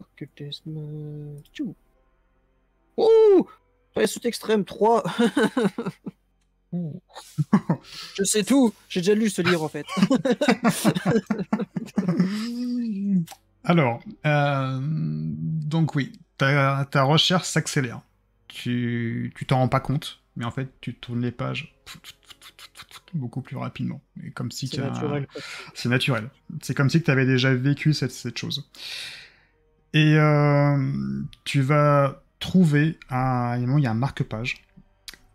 [0.01, 0.75] Occultisme.
[0.77, 1.75] euh, tchou.
[2.97, 3.47] Oh
[3.95, 5.05] Réussite extrême 3
[6.73, 9.87] Je sais tout J'ai déjà lu ce livre en fait.
[13.65, 18.01] Alors, euh, donc oui, ta, ta recherche s'accélère.
[18.49, 21.75] Tu tu t'en rends pas compte, mais en fait, tu tournes les pages
[23.15, 24.01] beaucoup plus rapidement.
[24.25, 25.27] Et comme si C'est naturel.
[25.75, 26.29] C'est naturel.
[26.63, 28.69] C'est comme si tu avais déjà vécu cette, cette chose.
[29.93, 34.63] Et euh, tu vas trouver, un il y a un marque-page.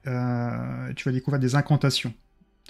[0.08, 2.14] Euh, tu vas découvrir des incantations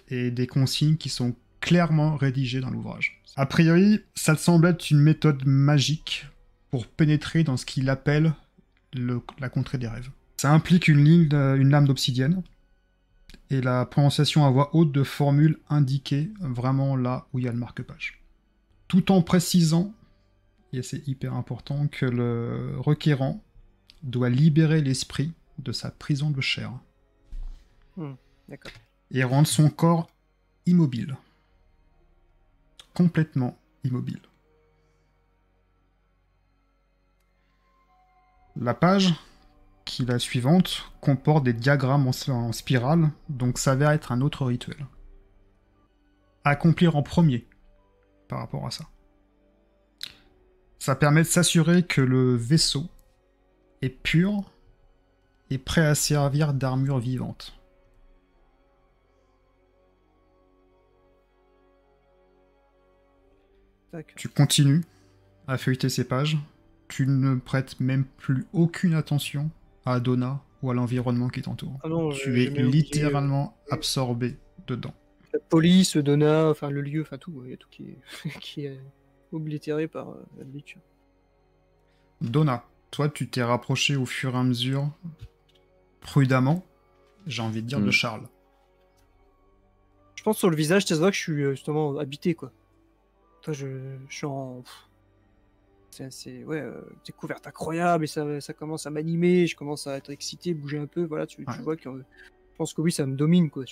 [0.09, 3.21] et des consignes qui sont clairement rédigées dans l'ouvrage.
[3.35, 6.27] A priori, ça te semble être une méthode magique
[6.71, 8.33] pour pénétrer dans ce qu'il appelle
[8.93, 10.09] le- la contrée des rêves.
[10.37, 12.41] Ça implique une, ligne une lame d'obsidienne
[13.49, 17.51] et la prononciation à voix haute de formules indiquées vraiment là où il y a
[17.51, 18.23] le marque-page.
[18.87, 19.93] Tout en précisant,
[20.73, 23.43] et c'est hyper important, que le requérant
[24.03, 26.71] doit libérer l'esprit de sa prison de chair
[28.49, 28.71] D'accord.
[29.11, 30.09] et rendre son corps
[30.65, 31.15] immobile.
[32.93, 34.19] Complètement immobile.
[38.55, 39.13] La page,
[39.85, 44.45] qui est la suivante, comporte des diagrammes en, en spirale, donc s'avère être un autre
[44.45, 44.85] rituel.
[46.43, 47.47] Accomplir en premier
[48.27, 48.85] par rapport à ça.
[50.79, 52.89] Ça permet de s'assurer que le vaisseau
[53.81, 54.51] est pur
[55.49, 57.53] et prêt à servir d'armure vivante.
[64.15, 64.83] Tu continues
[65.47, 66.37] à feuilleter ces pages.
[66.91, 69.49] Tu ne prêtes même plus aucune attention
[69.85, 71.79] à Donna ou à l'environnement qui t'entoure.
[71.83, 74.37] Ah tu j'ai es oublié, littéralement absorbé
[74.67, 74.93] dedans.
[75.23, 77.41] euh, La police, Donna, enfin le lieu, enfin tout.
[77.45, 78.81] Il y a tout qui est, qui est
[79.31, 80.75] oblitéré par euh, la bitch.
[82.19, 84.91] Donna, toi, tu t'es rapproché au fur et à mesure,
[86.01, 86.65] prudemment,
[87.25, 87.91] j'ai envie de dire, de Mm.
[87.91, 88.27] Charles.
[90.15, 92.51] Je pense sur le visage, ça se voit que je suis euh, justement habité quoi.
[93.41, 94.61] Toi, je, je suis en.
[94.61, 94.87] pff,
[95.91, 99.45] C'est, ouais, euh, découverte incroyable et ça, ça commence à m'animer.
[99.45, 101.03] Je commence à être excité, bouger un peu.
[101.03, 101.89] Voilà, tu, vois que.
[101.89, 103.63] euh, je pense que oui, ça me domine quoi.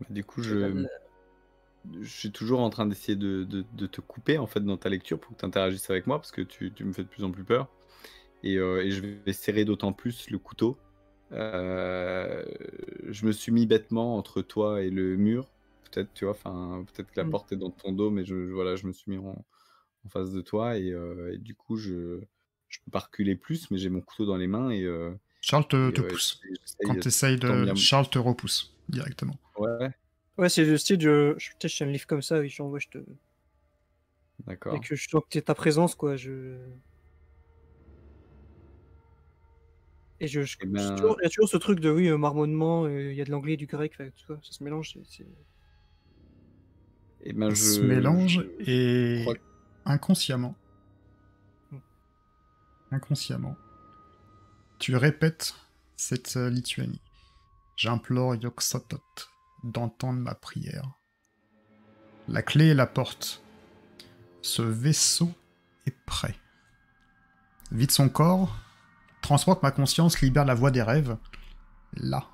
[0.00, 0.84] Bah, du coup, je,
[2.00, 4.88] je suis toujours en train d'essayer de, de- de te couper en fait dans ta
[4.88, 7.24] lecture pour que tu interagisses avec moi parce que tu, tu me fais de plus
[7.24, 7.68] en plus peur.
[8.42, 10.76] Et, euh, et je vais serrer d'autant plus le couteau.
[11.32, 12.44] Euh,
[13.08, 15.50] je me suis mis bêtement entre toi et le mur.
[15.90, 17.30] Peut-être, tu vois, enfin, peut-être que la Mm.
[17.30, 19.44] porte est dans ton dos, mais je, voilà, je me suis mis en,
[20.06, 22.20] en face de toi et, euh, et du coup, je,
[22.68, 25.66] je peux pas reculer plus, mais j'ai mon couteau dans les mains et, euh, Charles
[25.68, 26.40] te, et, te euh, pousse.
[26.84, 27.74] Quand tu essayes de.
[27.74, 29.38] Charles te repousse directement.
[29.58, 29.90] Ouais,
[30.38, 32.78] Ouais, c'est le style, je, je, je tiens le livre comme ça, et je t'envoie,
[32.78, 32.98] je te.
[34.46, 34.74] d'accord.
[34.74, 36.16] Et que je sens que t'es ta présence, quoi.
[36.16, 36.56] Je.
[40.20, 42.16] Et je, je- Eh ben- toujours- il y a toujours ce truc de oui, euh,
[42.16, 44.92] marmonnement, il y a de l'anglais et du grec, fait, tu vois, ça se mélange.
[44.92, 45.26] c'est- c'est-
[47.22, 49.26] Et ben, je, se mélange je- et
[49.86, 50.54] inconsciemment,
[52.90, 53.56] inconsciemment,
[54.78, 55.54] tu répètes
[55.96, 57.00] cette euh, Lituanie.
[57.76, 59.30] J'implore Yogg-Sothoth
[59.64, 60.90] d'entendre ma prière.
[62.28, 63.42] La clé est la porte.
[64.42, 65.32] Ce vaisseau
[65.86, 66.36] est prêt.
[67.70, 68.56] Vide son corps,
[69.22, 71.16] transporte ma conscience, libère la voie des rêves.
[71.94, 72.28] Là,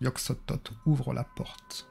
[0.00, 1.88] Yogg-Sothoth ouvre la porte.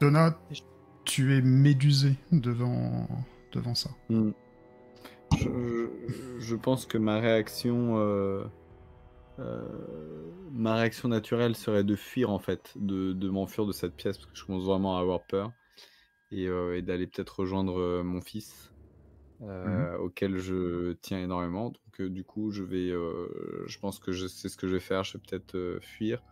[0.00, 0.38] Donna,
[1.04, 3.08] tu es médusé devant,
[3.52, 3.90] devant ça.
[4.08, 4.30] Hmm.
[5.36, 5.48] Je,
[6.08, 8.44] je- je pense que ma réaction, euh,
[9.38, 14.18] euh, ma réaction naturelle serait de fuir en fait, de, de m'enfuir de cette pièce
[14.18, 15.52] parce que je commence vraiment à avoir peur
[16.30, 18.72] et, euh, et d'aller peut-être rejoindre mon fils
[19.42, 21.66] euh, auquel je tiens énormément.
[21.70, 24.74] Donc euh, du coup, je vais, euh, je pense que je sais ce que je
[24.74, 25.04] vais faire.
[25.04, 26.22] Je vais peut-être euh, fuir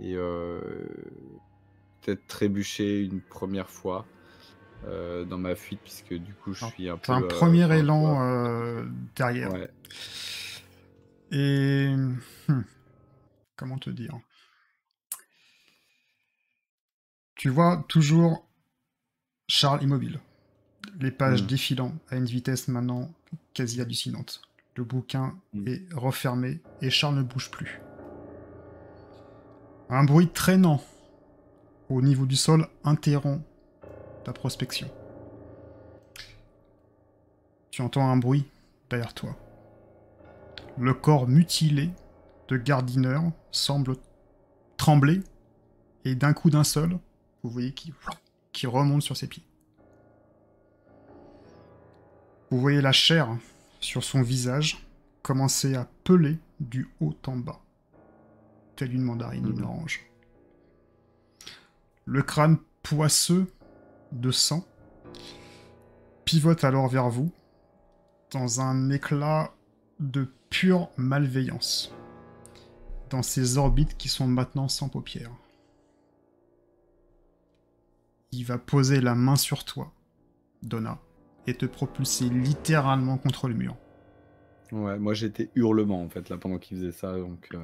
[0.00, 0.60] et euh,
[2.02, 4.06] peut-être trébucher une première fois.
[4.84, 8.20] euh, dans ma fuite puisque du coup je suis un peu un euh, premier élan
[8.20, 8.84] euh,
[9.14, 9.52] derrière.
[9.52, 9.70] Ouais.
[11.30, 11.94] Et...
[12.48, 12.62] hmm,
[13.54, 14.18] comment te dire?
[17.36, 18.46] Tu vois toujours
[19.48, 20.18] Charles immobile.
[21.00, 21.46] Les pages Mm.
[21.46, 23.12] défilant à une vitesse maintenant
[23.54, 24.42] quasi hallucinante.
[24.76, 25.68] Le bouquin Mm.
[25.68, 27.80] est refermé et Charles ne bouge plus.
[29.88, 30.82] Un bruit traînant
[31.92, 33.42] au niveau du sol interrompt
[34.24, 34.88] ta prospection.
[37.70, 38.46] Tu entends un bruit
[38.90, 39.36] derrière toi.
[40.78, 41.90] Le corps mutilé
[42.48, 43.18] de Gardiner
[43.50, 43.96] semble
[44.76, 45.20] trembler
[46.04, 46.98] et d'un coup d'un seul,
[47.42, 47.94] vous voyez qu'il
[48.52, 49.44] qui remonte sur ses pieds.
[52.50, 53.28] Vous voyez la chair
[53.80, 54.86] sur son visage
[55.22, 57.60] commencer à peler du haut en bas,
[58.76, 59.64] telle une mandarine, une Mhm.
[59.64, 60.11] orange.
[62.04, 63.46] Le crâne poisseux
[64.12, 64.66] de sang
[66.24, 67.32] pivote alors vers vous
[68.30, 69.52] dans un éclat
[70.00, 71.92] de pure malveillance,
[73.10, 75.30] dans ces orbites qui sont maintenant sans paupières.
[78.32, 79.92] Il va poser la main sur toi,
[80.62, 80.98] Donna,
[81.46, 83.76] et te propulser littéralement contre le mur.
[84.72, 87.46] Ouais, moi j'étais hurlement en fait là pendant qu'il faisait ça donc.
[87.52, 87.58] euh,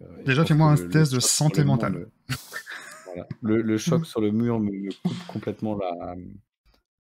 [0.00, 2.10] euh, Déjà, fais-moi un test de santé sur le
[3.42, 6.16] Le, le choc sur le mur me, me coupe complètement la.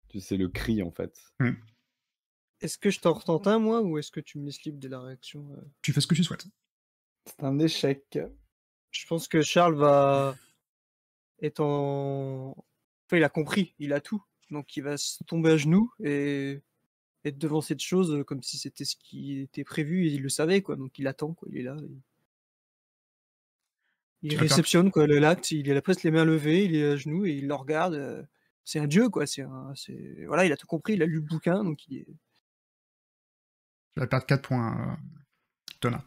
[0.09, 1.17] Tu sais, le cri en fait.
[1.39, 1.53] Mm.
[2.61, 4.87] Est-ce que je t'en retente un, moi, ou est-ce que tu me laisses libre de
[4.87, 5.61] la réaction euh?
[5.81, 6.45] Tu fais ce que tu souhaites.
[7.25, 8.17] C'est un échec.
[8.91, 10.35] Je pense que Charles va
[11.41, 12.55] être en.
[13.05, 14.23] Enfin, il a compris, il a tout.
[14.49, 16.61] Donc, il va se tomber à genoux et
[17.25, 20.29] être devant cette chose euh, comme si c'était ce qui était prévu et il le
[20.29, 20.75] savait, quoi.
[20.75, 21.49] Donc, il attend, quoi.
[21.51, 21.75] Il est là.
[21.81, 21.99] Il,
[24.23, 25.51] il réceptionne, quoi, le- l'acte.
[25.51, 27.93] Il a presque les mains levées, il est à genoux et il le regarde.
[27.93, 28.23] euh,
[28.65, 29.25] C'est un dieu, quoi.
[29.27, 29.43] C'est
[30.27, 32.05] Voilà, il a tout compris, il a lu le bouquin, donc il est.
[33.93, 34.95] Tu vas perdre 4 points, euh,
[35.81, 36.03] Donna.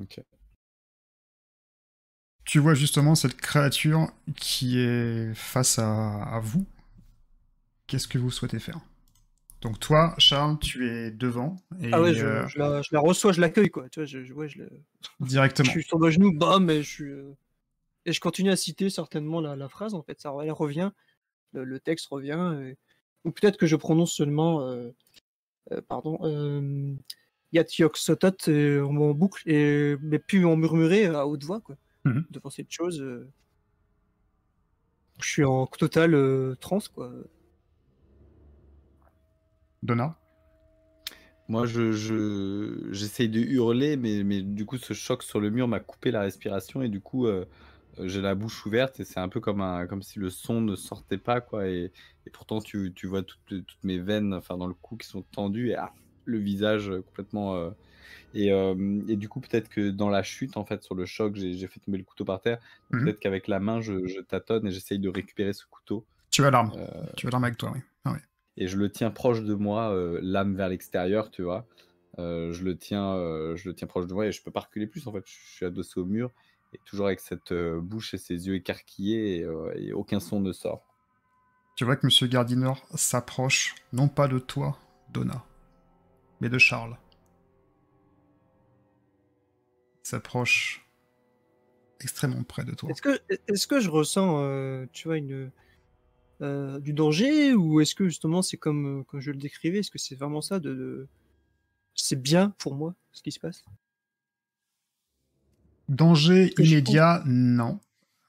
[0.00, 0.20] Ok.
[2.44, 6.66] Tu vois justement cette créature qui est face à, à vous.
[7.86, 8.80] Qu'est-ce que vous souhaitez faire?
[9.62, 13.00] Donc toi, Charles, tu es devant et Ah ouais, je, euh, je la, je la
[13.00, 13.88] reçois, je l'accueille, quoi.
[13.88, 14.68] Tu vois, je, je- ouais, je, la-
[15.20, 15.70] je directement.
[15.70, 17.10] suis sur le genou, bam, et je suis.
[17.12, 17.32] euh,
[18.06, 20.20] Et je continue à citer certainement la, la phrase, en fait.
[20.20, 20.90] Ça, elle revient,
[21.52, 22.56] le, le texte revient.
[22.64, 22.76] et-
[23.24, 24.62] Ou peut-être que je prononce seulement.
[24.62, 24.90] euh,
[25.70, 26.18] euh, pardon.
[26.22, 26.94] Euh...
[27.52, 29.96] Yatiok Sotot en boucle, et...
[30.00, 31.76] mais puis en murmurer à haute voix, quoi.
[32.04, 32.24] Mhm.
[32.30, 33.00] Devant cette chose.
[35.20, 37.12] Je suis en totale euh, transe, quoi.
[39.82, 40.16] Donna
[41.48, 45.68] Moi, je, je- j'essaye de hurler, mais, mais du coup, ce choc sur le mur
[45.68, 47.44] m'a coupé la respiration et du coup, euh,
[47.98, 50.76] j'ai la bouche ouverte et c'est un peu comme, un, comme si le son ne
[50.76, 51.68] sortait pas, quoi.
[51.68, 51.92] Et,
[52.26, 55.22] et pourtant, tu, tu vois toutes, toutes mes veines, enfin, dans le cou qui sont
[55.22, 55.92] tendues et ah,
[56.24, 57.56] le visage euh, complètement.
[57.56, 57.70] euh,
[58.34, 61.34] et, euh, et du coup, peut-être que dans la chute, en fait, sur le choc,
[61.36, 62.60] j'ai, fait tomber le couteau par terre.
[62.90, 63.04] Mhm.
[63.04, 66.06] Peut-être qu'avec la main, je, je tâtonne et j'essaye de récupérer ce couteau.
[66.30, 66.72] Tu as l'arme.
[67.16, 67.80] Tu as l'arme avec toi, oui.
[68.56, 71.66] Et je le tiens proche de moi, euh, l'âme vers l'extérieur, tu vois.
[72.18, 74.60] Euh, je le tiens, euh, je le tiens proche de moi et je peux pas
[74.60, 75.22] reculer plus en fait.
[75.24, 76.30] Je suis adossé au mur
[76.74, 80.40] et toujours avec cette euh, bouche et ses yeux écarquillés et, euh, et aucun son
[80.40, 80.86] ne sort.
[81.76, 84.78] Tu vois que Monsieur Gardiner s'approche, non pas de toi,
[85.10, 85.44] Donna,
[86.40, 86.98] mais de Charles.
[90.04, 90.86] Il s'approche
[92.00, 92.90] extrêmement près de toi.
[92.90, 95.50] Est-ce que, est-ce que je ressens, euh, tu vois, une,
[96.42, 99.90] euh, du danger ou est-ce que justement c'est comme, euh, comme je le décrivais Est-ce
[99.90, 101.08] que c'est vraiment ça de, de-
[101.94, 103.64] C'est bien pour moi ce qui se passe?
[105.88, 107.80] Danger immédiat, non.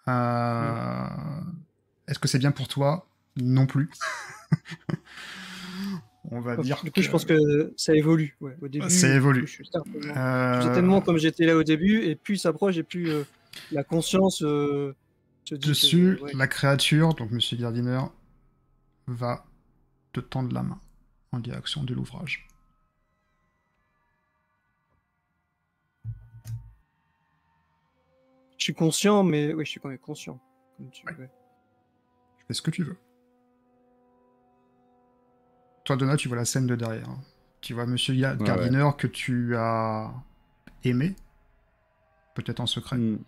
[0.08, 1.08] Euh,
[2.08, 3.08] Est-ce que c'est bien pour toi?
[3.38, 3.90] Non plus.
[6.32, 8.38] On va dire Du coup, je pense que ça évolue.
[8.42, 8.56] Ouais.
[8.62, 9.46] Au début, Ça évolue.
[9.48, 9.54] Je
[10.62, 13.24] suis tellement comme j'étais là au début, et plus il s'approche, et plus euh,
[13.72, 14.94] la conscience euh,
[15.50, 16.34] que- Dessus, ouais.
[16.34, 18.02] la créature, donc Monsieur Gardiner,
[19.08, 19.46] va
[20.14, 20.80] te tendre la main
[21.32, 22.48] en direction de l'ouvrage.
[28.58, 30.40] Je suis conscient, mais oui, je suis quand même conscient.
[30.78, 31.16] Comme tu- Ouais.
[31.18, 31.30] ouais.
[32.40, 32.98] Tu fais ce que tu veux.
[35.84, 37.10] Toi, Donna, tu vois la scène de derrière.
[37.10, 37.20] hein.
[37.60, 40.14] Tu vois Monsieur Ouais, Gardiner que tu as
[40.84, 41.16] aimé,
[42.36, 42.98] peut-être en secret.
[42.98, 43.20] Hmm.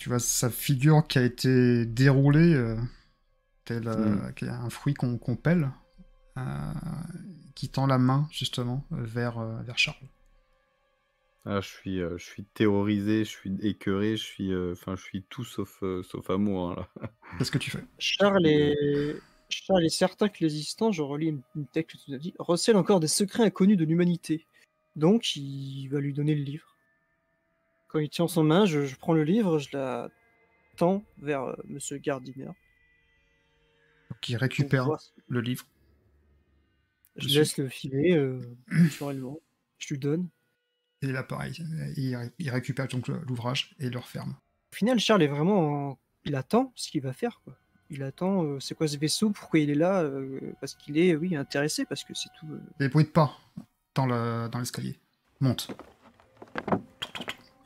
[0.00, 2.74] Tu vois sa figure qui a été déroulée, euh,
[3.66, 4.34] tel euh, Mm.
[4.34, 5.70] qui est un fruit qu'on pèle,
[6.38, 6.40] euh,
[7.54, 9.98] qui tend la main justement vers, euh, vers Charles.
[11.44, 15.02] Ah, je suis, euh, je suis terrorisé, je suis écœuré, je suis, euh, enfin, je
[15.02, 16.78] suis tout sauf, euh, sauf amour.
[16.78, 16.86] hein.
[17.38, 17.84] Qu'est-ce que tu fais?
[17.98, 19.20] Charles est...
[19.50, 22.32] Charles est certain que l'existant, je relis une, une texte que tu nous as dit,
[22.38, 24.46] recèle encore des secrets inconnus de l'humanité.
[24.96, 26.69] Donc, il va lui donner le livre.
[27.92, 30.08] Quand il tient en son main, je, je prends le livre, je la
[30.76, 32.46] tends vers euh, Monsieur Gardiner.
[34.10, 34.88] Donc, il pour récupère
[35.28, 35.66] le livre.
[37.16, 39.38] Je laisse le filer euh, naturellement.
[39.78, 40.28] Je lui donne.
[41.02, 41.54] Et là, pareil,
[41.96, 44.36] il, ré- il récupère donc l'ouvrage et le referme.
[44.72, 45.90] Au final, Charles est vraiment.
[45.90, 47.40] en- Il attend ce qu'il va faire.
[47.42, 47.56] Quoi.
[47.88, 50.08] Il attend euh, c'est quoi ce vaisseau, pourquoi il est là,
[50.60, 52.46] parce qu'il est, oui, intéressé, parce que c'est tout.
[52.78, 53.36] Des bruits de pas
[53.94, 54.96] dans le- dans l'escalier.
[55.40, 55.74] Monte.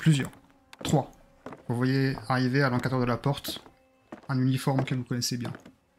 [0.05, 0.31] Plusieurs.
[0.83, 1.11] Trois.
[1.67, 3.65] Vous voyez arriver à l'encadreur de la porte
[4.29, 5.51] un uniforme que vous connaissez bien.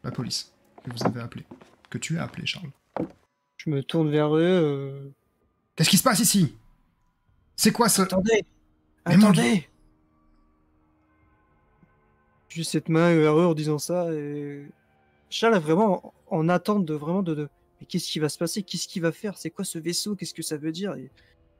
[0.04, 0.52] La police.
[0.84, 1.44] Que vous avez appelé.
[1.90, 2.70] Que tu as appelé, Charles.
[3.56, 4.40] Je me tourne vers eux.
[4.42, 5.08] euh,
[5.74, 6.54] Qu'est-ce qui se passe ici?
[7.56, 8.02] C'est quoi ce...
[8.02, 8.44] Attendez
[9.08, 9.68] Mais mon Attendez
[12.48, 14.12] Juste cette main vers eux en disant ça.
[14.12, 14.68] Et...
[15.30, 17.34] Charles est vraiment en, en attente de vraiment de.
[17.34, 17.48] de-
[17.80, 18.62] Mais qu'est-ce qui va se passer?
[18.62, 19.36] Qu'est-ce qu'il va faire?
[19.36, 20.14] C'est quoi ce vaisseau?
[20.14, 20.94] Qu'est-ce que ça veut dire?
[20.94, 21.10] Et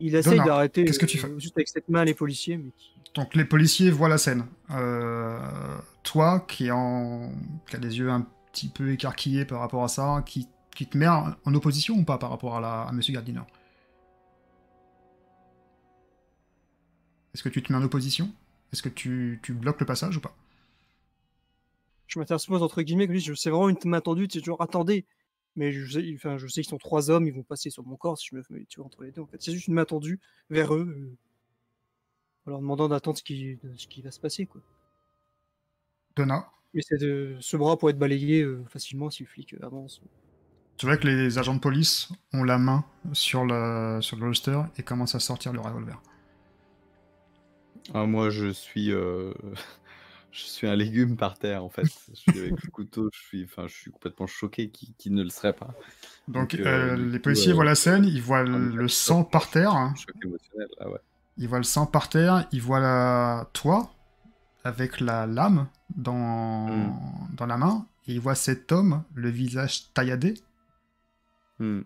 [0.00, 0.84] Il essaye d'arrêter.
[0.84, 2.58] qu'est-ce que tu euh, fais Juste avec cette main les policiers.
[2.58, 2.70] Mais
[3.14, 4.46] Donc les policiers voient la scène.
[4.70, 5.38] Euh,
[6.02, 7.32] toi, qui, en...
[7.68, 10.96] qui a les yeux un petit peu écarquillés par rapport à ça, qui, qui te
[10.98, 12.82] met en, opposition ou pas par rapport à, la...
[12.82, 13.42] à Monsieur Gardiner?
[17.34, 18.30] Est-ce que tu te mets en opposition?
[18.72, 20.34] Est-ce que tu, tu bloques le passage ou pas?
[22.06, 25.04] Je m'interpose entre guillemets, dis, c'est vraiment une main tendue, c'est genre attendez.
[25.56, 27.96] Mais je sais, enfin, je sais qu'ils sont trois hommes, ils vont passer sur mon
[27.96, 29.22] corps si je me mets tu vois, entre les deux.
[29.22, 31.16] En fait, c'est juste une main tendue vers eux, euh,
[32.46, 34.46] en leur demandant d'attendre ce qui, ce qui va se passer.
[34.46, 34.60] Quoi.
[36.16, 39.66] Donna, Mais c'est de, ce bras pour être balayé euh, facilement si le flic euh,
[39.66, 40.00] avance.
[40.78, 44.62] tu vois que les agents de police ont la main sur le, sur le holster
[44.78, 46.00] et commencent à sortir le revolver.
[47.94, 49.32] Ah, moi, je suis, euh,
[50.32, 51.84] je suis un légume par terre, en fait.
[52.10, 55.22] Je suis avec le couteau, je suis, enfin, je suis complètement choqué qui, qui ne
[55.22, 55.74] le serait pas.
[56.28, 58.88] Donc, Donc, euh, euh, les coup, policiers euh, voient la scène, ils voient un le,
[58.88, 59.94] sang par terre, hein.
[59.96, 60.98] Choc émotionnel, ah ouais.
[61.38, 63.48] ils voient le sang par terre, ils voient la...
[63.52, 63.90] toi
[64.64, 67.34] avec la lame dans, Mm.
[67.36, 70.34] dans la main, et ils voient cet homme, le visage tailladé.
[71.60, 71.80] Hmm.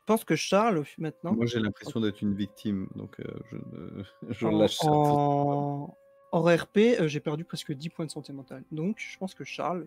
[0.00, 4.04] Je pense que Charles, maintenant, Moi, j'ai l'impression d'être une victime, donc euh, je, ne-
[4.32, 4.86] je en, lâche ça.
[4.90, 5.96] en,
[6.34, 8.64] en RP, euh, j'ai perdu presque 10 points de santé mentale.
[8.72, 9.86] Donc, je pense que Charles,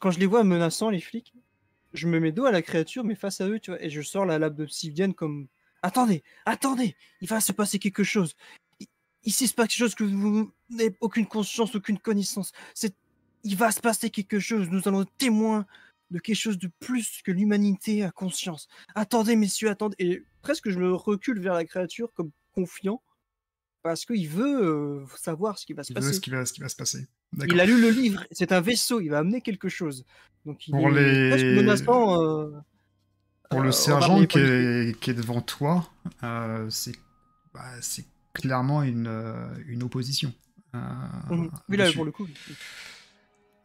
[0.00, 1.34] quand je les vois menaçants, les flics,
[1.92, 4.00] je me mets dos à la créature, mais face à eux, tu vois, et je
[4.00, 5.48] sors la lame d'obsidienne comme
[5.82, 8.34] Attendez, attendez, il va se passer quelque chose.
[8.80, 8.86] Il,
[9.24, 12.52] il se passe quelque chose que vous n'avez aucune conscience, aucune connaissance.
[12.74, 12.94] C'est,
[13.44, 14.70] il va se passer quelque chose.
[14.70, 15.66] Nous allons être témoins
[16.10, 18.66] de quelque chose de plus que l'humanité a conscience.
[18.94, 19.96] Attendez, messieurs, attendez.
[19.98, 23.02] Et presque, je me recule vers la créature comme confiant,
[23.86, 26.12] parce qu'il veut euh, savoir ce qui va se Il veut passer.
[26.14, 27.06] ce qui va, ce qui va se passer.
[27.48, 30.04] Il a lu le livre, c'est un vaisseau, il va amener quelque chose.
[30.44, 32.22] Donc il Pour est les- presque menaçant.
[32.22, 32.50] euh,
[33.50, 35.88] Pour euh, le envers sergent qui est, qui est devant toi,
[36.22, 36.96] euh, c'est
[37.54, 40.32] bah, c'est clairement une, euh, une opposition.
[40.74, 40.78] Euh,
[41.30, 41.50] Mhm.
[41.68, 42.26] Oui, là, pour le coup.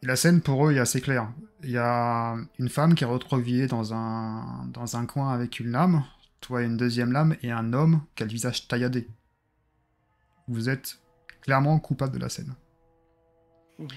[0.02, 1.30] Et la scène pour eux est assez claire.
[1.62, 5.70] Il y a une femme qui est recroquevillée dans un, dans un coin avec une
[5.70, 6.04] lame,
[6.40, 9.06] toi une deuxième lame, et un homme qui a le visage tailladé.
[10.48, 10.98] Vous êtes
[11.40, 12.54] clairement coupable de la scène.
[13.78, 13.88] Mhm.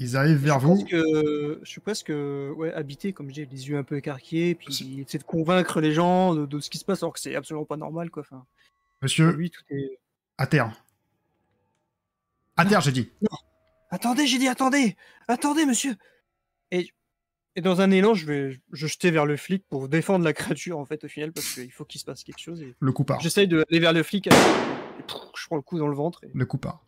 [0.00, 0.84] Ils arrivent vers je, vous.
[0.84, 4.74] que, je suis presque ouais, habité, comme je dis, les yeux un peu écarquillés, puis
[4.74, 7.20] C'est- il essaie de convaincre les gens de, de ce qui se passe, alors que
[7.20, 8.10] c'est absolument pas normal.
[8.10, 8.22] Quoi.
[8.22, 8.44] Enfin,
[9.02, 9.98] Monsieur, lui, tout est...
[10.36, 10.72] à terre.
[12.56, 13.10] À terre, j'ai dit.
[13.90, 14.96] Attendez, j'ai dit attendez
[15.28, 15.94] Attendez, monsieur
[16.72, 16.90] et,
[17.54, 20.76] et dans un élan, je vais je jeter vers le flic pour défendre la créature,
[20.78, 22.60] en fait, au final, parce qu'il faut qu'il se passe quelque chose.
[22.62, 22.74] Et...
[22.80, 23.20] Le coup part.
[23.20, 24.42] J'essaye d'aller vers le flic, avec-
[25.36, 26.84] je prends le coup dans le ventre, et Le coup part.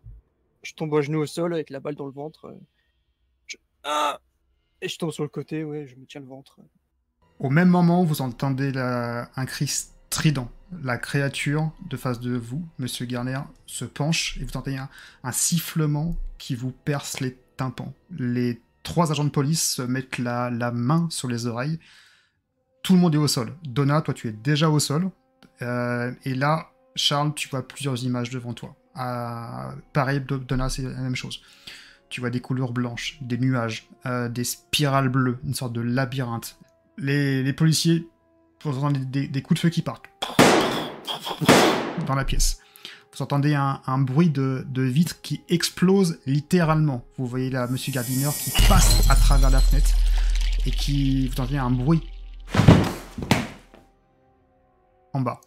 [0.62, 2.46] je tombe à genoux au sol avec la balle dans le ventre.
[2.46, 2.54] euh.
[3.46, 4.20] Je- Ah
[4.82, 6.58] et je tombe sur le côté, ouais, je me tiens le ventre.
[7.38, 10.50] Au même moment, vous entendez la- un cri strident.
[10.82, 14.88] La créature de face de vous, Monsieur Garner, se penche et vous entendez un,
[15.22, 17.92] un sifflement qui vous perce les tympans.
[18.10, 21.78] Les trois agents de police se mettent la, la main sur les oreilles.
[22.82, 23.54] Tout le monde est au sol.
[23.64, 25.10] Donna, toi, tu es déjà au sol.
[25.62, 28.74] Euh, et là, Charles, tu vois plusieurs images devant toi.
[29.92, 31.40] Pareil, Do- Donna, c'est la même chose.
[32.08, 36.58] Tu vois des couleurs blanches, des nuages, euh, des spirales bleues, une sorte de labyrinthe.
[36.98, 38.08] Les, policiers,
[38.62, 40.06] vous entendez des, coups de feu qui partent
[42.06, 42.58] dans la pièce.
[43.12, 47.04] Vous entendez un, un bruit de, de vitre qui explose littéralement.
[47.18, 49.90] Vous voyez là Monsieur Gardiner qui passe à travers la fenêtre
[50.64, 52.02] et qui vous entendez un bruit
[55.12, 55.40] en bas.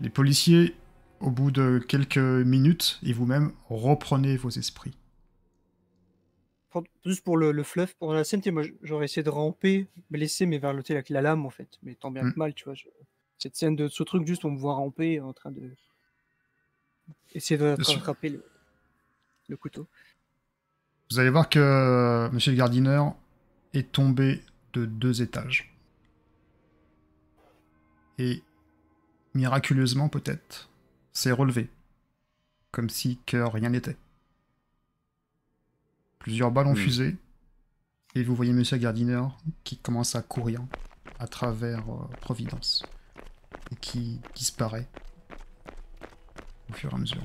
[0.00, 0.74] Les policiers,
[1.20, 4.96] au bout de quelques minutes, et vous-même, reprenez vos esprits.
[6.70, 10.44] Pour- Juste pour le, le fluff, pendant la scène, moi j'aurais essayé de ramper, laisser,
[10.46, 11.78] mais vers le thé avec la lame en fait.
[11.82, 12.32] Mais tant bien Mm.
[12.32, 12.74] que mal, tu vois.
[12.74, 12.88] je-
[13.38, 15.70] Cette scène de ce truc, juste on me voit ramper en train de.
[17.32, 18.44] Essayer de rattraper le,
[19.48, 19.86] le couteau.
[21.10, 23.02] Vous allez voir que Monsieur le Gardiner
[23.74, 24.40] est tombé
[24.72, 25.76] de deux étages.
[28.18, 28.42] Et
[29.34, 30.68] miraculeusement peut-être,
[31.12, 31.68] s'est relevé.
[32.72, 33.96] Comme si que rien n'était.
[36.18, 36.76] Plusieurs balles ont Hmm.
[36.76, 37.16] fusé.
[38.14, 39.22] Et vous voyez Monsieur Gardiner
[39.64, 40.62] qui commence à courir
[41.18, 42.84] à travers euh, Providence.
[43.72, 44.86] Et qui disparaît
[46.70, 47.22] au fur et à mesure.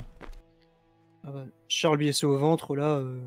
[1.24, 2.98] Ah bah, Charles lui est au ventre, là.
[2.98, 3.20] euh,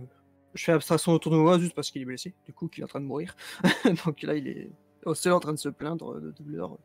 [0.55, 2.85] Je fais abstraction autour de moi juste parce qu'il est blessé, du coup, qu'il est
[2.85, 3.37] en train de mourir.
[4.05, 4.71] Donc là, il est
[5.05, 6.79] au sol en train de se plaindre de douleur.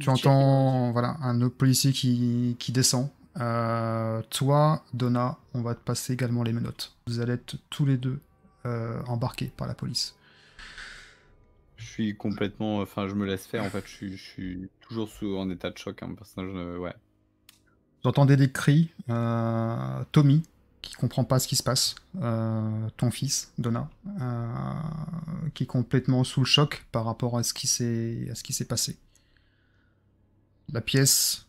[0.00, 3.08] Tu entends voilà, un autre policier qui, qui descend.
[3.40, 6.96] Euh, toi, Donna, on va te passer également les menottes.
[7.06, 8.20] Vous allez être tous les deux
[8.66, 10.14] euh, embarqués par la police.
[11.76, 12.78] Je suis complètement.
[12.80, 13.84] Enfin, je me laisse faire, en fait.
[13.86, 16.02] Je suis, je suis toujours sous, en état de choc.
[16.02, 16.94] Hein, mon personnage, euh, ouais.
[18.02, 18.90] Vous entendez des cris.
[19.10, 20.42] euh, Tommy,
[20.82, 21.94] qui comprend pas ce qui se passe.
[22.22, 23.88] euh, ton fils, Donna,
[24.20, 24.44] euh,
[25.54, 28.52] qui est complètement sous le choc par rapport à ce qui s'est à ce qui
[28.52, 28.96] s'est passé.
[30.72, 31.46] La pièce,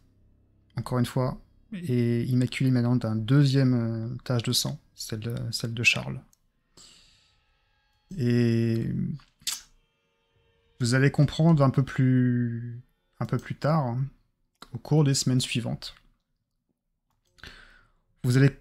[0.76, 1.39] encore une fois,
[1.74, 6.22] est immaculée maintenant d'un deuxième euh, tache de sang, celle de, Charles.
[8.18, 8.88] Et
[10.80, 12.82] vous allez comprendre un peu plus,
[13.20, 14.05] un peu plus tard, hein,
[14.74, 15.95] au cours des semaines suivantes.
[18.24, 18.59] Vous allez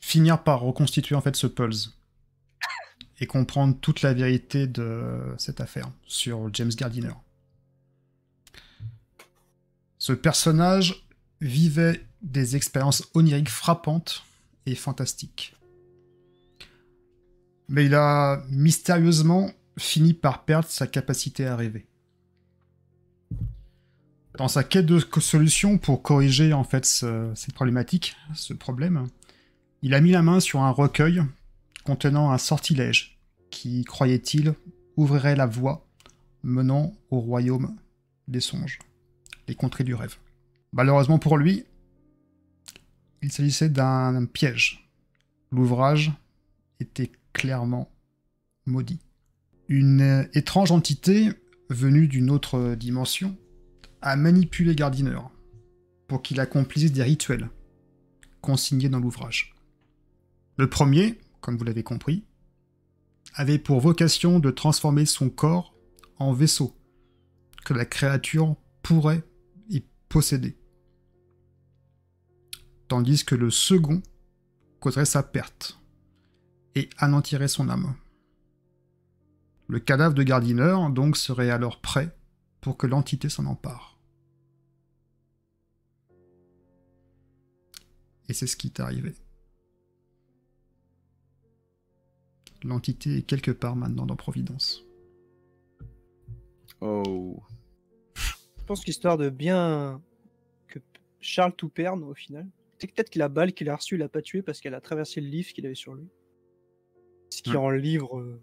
[0.00, 1.96] finir par reconstituer en fait ce pulse
[3.20, 7.12] et comprendre toute la vérité de cette affaire sur James Gardiner.
[10.02, 11.06] Ce personnage
[11.40, 14.24] vivait des expériences oniriques frappantes
[14.66, 15.54] et fantastiques.
[17.68, 21.86] Mais il a mystérieusement fini par perdre sa capacité à rêver.
[24.38, 29.06] Dans sa quête de solution pour corriger en fait cette problématique, ce problème,
[29.82, 31.22] il a mis la main sur un recueil
[31.84, 34.54] contenant un sortilège qui, croyait-il,
[34.96, 35.86] ouvrirait la voie
[36.42, 37.76] menant au royaume
[38.26, 38.80] des songes,
[39.52, 40.16] les contrées du rêve.
[40.72, 41.64] Malheureusement pour lui,
[43.20, 44.90] il s'agissait d'un piège.
[45.50, 46.10] L'ouvrage
[46.80, 47.92] était clairement
[48.64, 48.98] maudit.
[49.68, 51.28] Une étrange entité
[51.68, 53.36] venue d'une autre dimension
[54.00, 55.18] a manipulé Gardiner
[56.08, 57.50] pour qu'il accomplisse des rituels
[58.40, 59.54] consignés dans l'ouvrage.
[60.56, 62.24] Le premier, comme vous l'avez compris,
[63.34, 65.74] avait pour vocation de transformer son corps
[66.18, 66.74] en vaisseau
[67.66, 69.22] que la créature pourrait
[70.12, 70.58] posséder.
[72.86, 74.02] Tandis que le second
[74.78, 75.80] causerait sa perte
[76.74, 77.94] et anéantirait son âme.
[79.68, 82.14] Le cadavre de Gardiner donc serait alors prêt
[82.60, 83.98] pour que l'entité s'en empare.
[88.28, 89.14] Et c'est ce qui est arrivé.
[92.62, 94.84] L'entité est quelque part maintenant dans Providence.
[96.82, 97.42] Oh.
[98.72, 100.00] Je pense qu'histoire de bien
[100.66, 100.78] que
[101.20, 102.48] Charles tout perde au final.
[102.78, 104.80] C'est peut-être que la balle qu'il a reçue, il l'a pas tué parce qu'elle a
[104.80, 106.08] traversé le livre qu'il avait sur lui.
[107.28, 107.56] Ce qui Hmm.
[107.56, 108.40] rend le livre euh,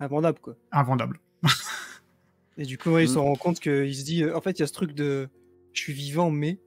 [0.00, 0.56] invendable, quoi.
[0.72, 1.20] Invendable.
[2.58, 3.14] Et du coup, ouais, il Hmm.
[3.14, 5.28] se rend compte qu'il se dit, euh, en fait, il y a ce truc de
[5.72, 6.58] je suis vivant, mais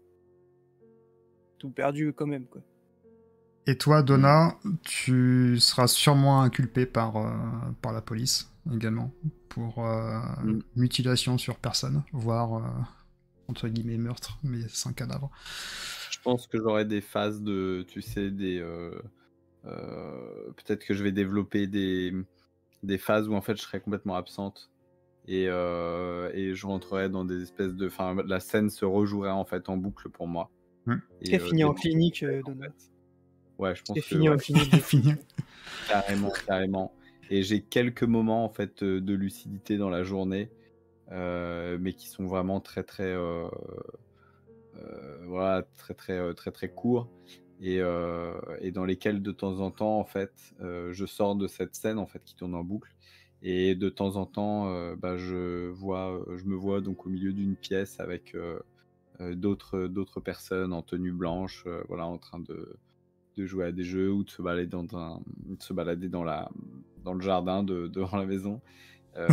[1.58, 2.62] tout perdu quand même, quoi.
[3.68, 7.30] Et toi, Donna, tu seras sûrement inculpé par, euh,
[7.82, 9.12] par la police également
[9.50, 10.60] pour euh, Mm.
[10.78, 12.62] mutilation sur personne, voire euh,
[13.50, 15.30] entre guillemets meurtre, mais sans cadavre.
[16.12, 18.60] Je pense que j'aurai des phases de, tu sais, des.
[18.60, 18.92] euh,
[19.66, 22.14] euh, Peut-être que je vais développer des,
[22.84, 24.70] des phases où en fait je serai complètement absente
[25.28, 27.88] et, euh, et je rentrerai dans des espèces de.
[27.88, 30.50] Enfin, la scène se rejouerait en fait en boucle pour moi.
[30.86, 30.96] Mm.
[31.22, 32.74] Et, euh, fini en clinique, euh, en fait.
[33.60, 34.76] Ouais, je pense que fini en ouais, clinique.
[34.82, 35.14] Fini.
[35.88, 36.94] carrément, carrément.
[37.30, 40.50] Et j'ai quelques moments en fait euh, de lucidité dans la journée,
[41.12, 43.48] euh, mais qui sont vraiment très très euh,
[44.78, 47.10] euh, voilà très très très très courts
[47.60, 51.48] et, euh, et dans lesquels de temps en temps en fait euh, je sors de
[51.48, 52.96] cette scène en fait qui tourne en boucle
[53.42, 57.34] et de temps en temps euh, bah, je vois je me vois donc au milieu
[57.34, 58.36] d'une pièce avec
[59.20, 62.78] d'autres d'autres personnes en tenue blanche euh, voilà en train de
[63.38, 66.24] de jouer à des jeux ou de se balader dans un de se balader dans
[66.24, 66.50] la
[67.04, 68.62] dans le jardin de, devant la maison
[69.18, 69.28] euh,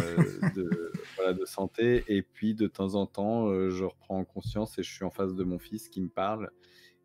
[0.55, 2.05] de, voilà, de santé.
[2.09, 5.35] Et puis de temps en temps, euh, je reprends conscience et je suis en face
[5.35, 6.51] de mon fils qui me parle,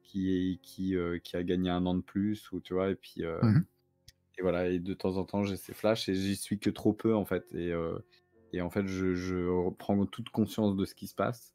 [0.03, 2.95] qui, est, qui, euh, qui a gagné un an de plus, ou tu vois, et
[2.95, 3.23] puis.
[3.23, 3.65] Mhm.
[4.37, 6.93] Et voilà, et de temps en temps, j'ai ces flashs et j'y suis que trop
[6.93, 7.53] peu en fait.
[7.53, 7.73] Et,
[8.53, 11.53] et en fait, je, je reprends toute conscience de ce qui se passe.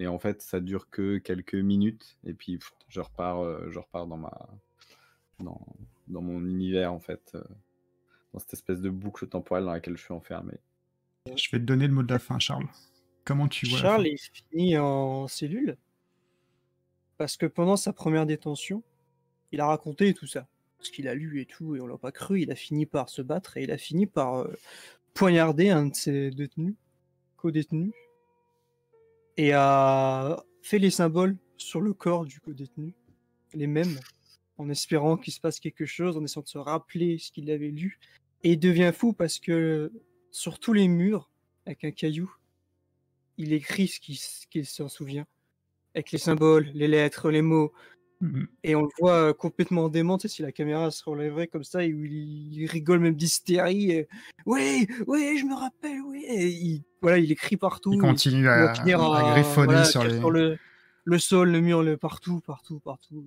[0.00, 4.08] Mais en fait, ça dure que quelques minutes et puis pff, je repars, je repars
[4.08, 4.48] dans ma,
[5.40, 5.60] dans,
[6.08, 7.42] dans mon univers en fait, euh,
[8.32, 10.54] dans cette espèce de boucle temporelle dans laquelle je suis enfermé.
[11.26, 12.68] Je vais te donner le mot de la fin, Charles.
[13.24, 15.76] Comment tu vois Charles est fini en cellule
[17.16, 18.82] parce que pendant sa première détention,
[19.52, 20.46] il a raconté tout ça,
[20.80, 22.42] ce qu'il a lu et tout, et on l'a pas cru.
[22.42, 24.52] Il a fini par se battre et il a fini par euh,
[25.14, 26.74] poignarder un de ses détenus,
[27.36, 27.92] co-détenus,
[29.36, 32.94] et a fait les symboles sur le corps du co-détenu,
[33.54, 33.98] les mêmes,
[34.58, 37.68] en espérant qu'il se passe quelque chose, en essayant de se rappeler ce qu'il avait
[37.70, 37.98] lu,
[38.42, 39.92] et il devient fou parce que
[40.30, 41.30] sur tous les murs,
[41.66, 42.32] avec un caillou,
[43.38, 44.16] il écrit ce qu'il
[44.50, 45.26] qu'il s'en souvient,
[45.94, 47.72] avec les symboles, les lettres, les mots,
[48.22, 48.48] Mhm.
[48.64, 51.64] et on le voit euh, complètement dément, tu sais, si la caméra se relèverait comme
[51.64, 54.06] ça, et où il, il rigole même d'hystérie.
[54.46, 56.24] Oui, oui, je me rappelle, oui.
[56.26, 57.92] Et il, voilà, il écrit partout.
[57.92, 60.56] Il continue il à, à griffonner voilà, sur le,
[61.04, 63.26] le sol, le mur, le partout, partout, partout.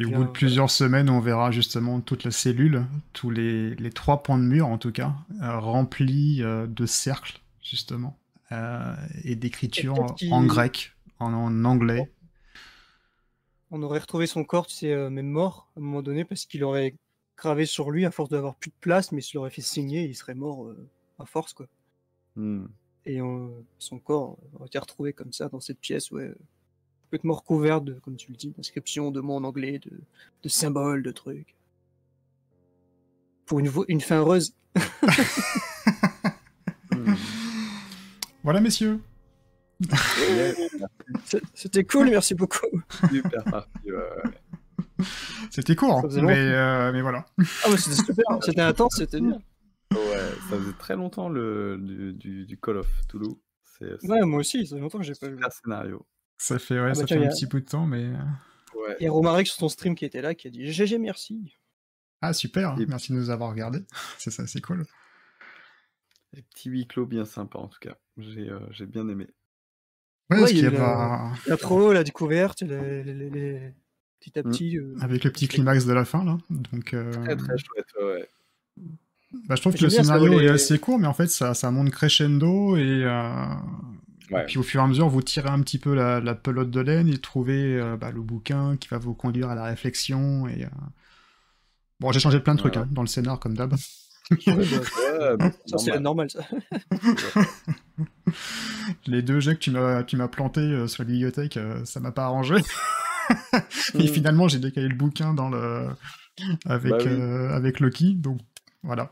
[0.00, 3.74] Et au bout de euh, plusieurs semaines, on verra justement toute la cellule, tous les,
[3.74, 8.18] les trois points de mur en tout cas, euh, remplis euh, de cercles justement,
[8.52, 9.94] euh, et d'écriture
[10.30, 12.10] en grec, en, en anglais.
[13.70, 16.44] on aurait retrouvé son corps, tu sais, euh, même mort, à un moment donné, parce
[16.44, 16.94] qu'il aurait
[17.36, 20.14] gravé sur lui à force d'avoir plus de place, mais s'il l'aurait fait signer, il
[20.14, 20.88] serait mort euh,
[21.18, 21.66] à force, quoi.
[22.36, 22.66] Hmm.
[23.04, 23.18] Et
[23.78, 26.32] son corps aurait été retrouvé comme ça dans cette pièce, ouais.
[27.12, 29.90] Complètement recouvert de, comme tu le dis, d'inscriptions de mots en anglais, de,
[30.42, 31.54] de symboles, de trucs.
[33.44, 34.54] Pour une, fin heureuse.
[36.90, 37.12] Hmm.
[38.44, 38.98] Voilà, messieurs.
[41.52, 42.80] C'était cool, merci beaucoup.
[43.10, 43.70] super parti.
[43.84, 45.04] ouais, ouais.
[45.50, 47.26] C'était court, faisait mais, euh, mais voilà.
[47.62, 49.38] Ah, mais c'était super, c'était intense, c'était bien.
[49.92, 53.36] Ouais, ça faisait très longtemps le, du, du, du Call of Toulouse.
[54.04, 55.34] Ouais, moi aussi, ça fait longtemps que j'ai pas vu.
[55.34, 56.06] super scénario.
[56.38, 58.04] Ça fait, ouais, bah ça tiens, fait un a- petit bout de temps, mais.
[58.04, 58.16] euh,
[58.74, 59.06] Ouais.
[59.06, 61.54] A Romaric sur ton stream qui était là, qui a dit GG, merci.
[62.20, 63.80] Ah, super, Et- merci de nous avoir regardé.
[64.18, 64.84] C'est ça, c'est cool.
[66.32, 67.96] Des petits huis clos bien sympas en tout cas.
[68.16, 69.26] J'ai euh, j'ai bien aimé.
[70.30, 73.14] Ouais, Ouais, parce il y a y a eu la- L'intro, la découverte, les, les-
[73.14, 73.74] les- les-
[74.18, 74.50] petit à Mm.
[74.50, 74.78] petit.
[74.78, 76.38] euh, avec le petit climax de la fin, là.
[76.48, 77.86] Donc, euh, Très très chouette.
[78.00, 78.28] Ouais,
[79.46, 81.70] bah, je trouve que le scénario les- est assez court, mais en fait, ça, ça
[81.70, 83.04] monte crescendo et.
[83.04, 83.54] euh,
[84.30, 84.44] Ouais.
[84.46, 86.80] Puis au fur et à mesure, vous tirez un petit peu la, la pelote de
[86.80, 90.48] laine et trouvez euh, bah, le bouquin qui va vous conduire à la réflexion.
[90.48, 90.68] Et, euh,
[92.00, 92.82] Bon, j'ai changé plein de trucs Ouais.
[92.82, 93.74] hein, dans le scénar, comme d'hab.
[94.30, 96.02] ouais, bah, Ouais, bah, ça, c'est normal.
[96.02, 96.40] normal, ça.
[99.06, 102.00] Les deux jets que tu m'as tu m'as planté euh, sur la bibliothèque, euh, ça
[102.00, 102.56] m'a pas arrangé.
[103.94, 104.08] Et Mm.
[104.08, 105.86] finalement, j'ai décalé le bouquin dans le
[106.66, 107.10] avec Bah oui.
[107.10, 108.40] euh, avec Loki, donc
[108.82, 109.10] voilà.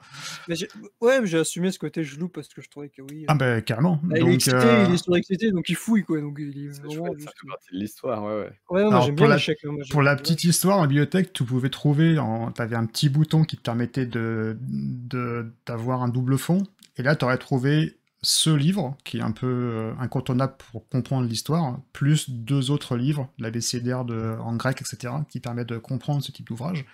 [0.48, 0.56] Mais
[1.00, 3.24] ouais, mais j'ai assumé ce côté gelou parce que je trouvais que oui.
[3.28, 4.00] Ah ben carrément.
[4.02, 6.20] bah, il est donc, excité, euh, il est surexcité, donc il fouille, quoi.
[6.20, 7.28] Donc il est C'est vraiment juste-
[7.72, 8.24] de l'histoire.
[8.24, 8.52] Ouais, ouais.
[8.70, 9.58] Ouais, moi Alors, j'aime pour bien la- l'échec.
[9.64, 12.50] hein, moi, Pour la petite histoire, en bibliothèque, tu pouvais trouver, en...
[12.52, 16.62] tu avais un petit bouton qui te permettait de de- d'avoir un double fond,
[16.96, 21.26] et là, tu aurais trouvé ce livre, qui est un peu euh, incontournable pour comprendre
[21.26, 24.36] l'histoire, plus deux autres livres, l'abécédaire de...
[24.40, 26.84] en grec, etc., qui permettent de comprendre ce type d'ouvrage.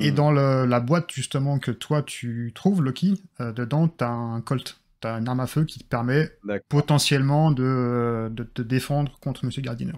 [0.00, 0.14] Et Mm.
[0.14, 4.40] dans le- la boîte, justement, que toi, tu trouves, Loki, euh, dedans, tu as un
[4.40, 4.78] Colt.
[5.00, 6.30] Tu as une arme à feu qui te permet
[6.68, 9.92] potentiellement de, de te défendre contre Monsieur Gardiner.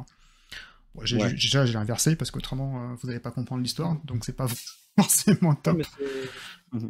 [0.95, 1.31] Bon, j'ai- Ouais.
[1.33, 4.47] Déjà, j'ai inversé parce qu'autrement, euh, vous n'allez pas comprendre l'histoire, donc c'est pas
[4.99, 5.79] forcément top.
[6.73, 6.81] mais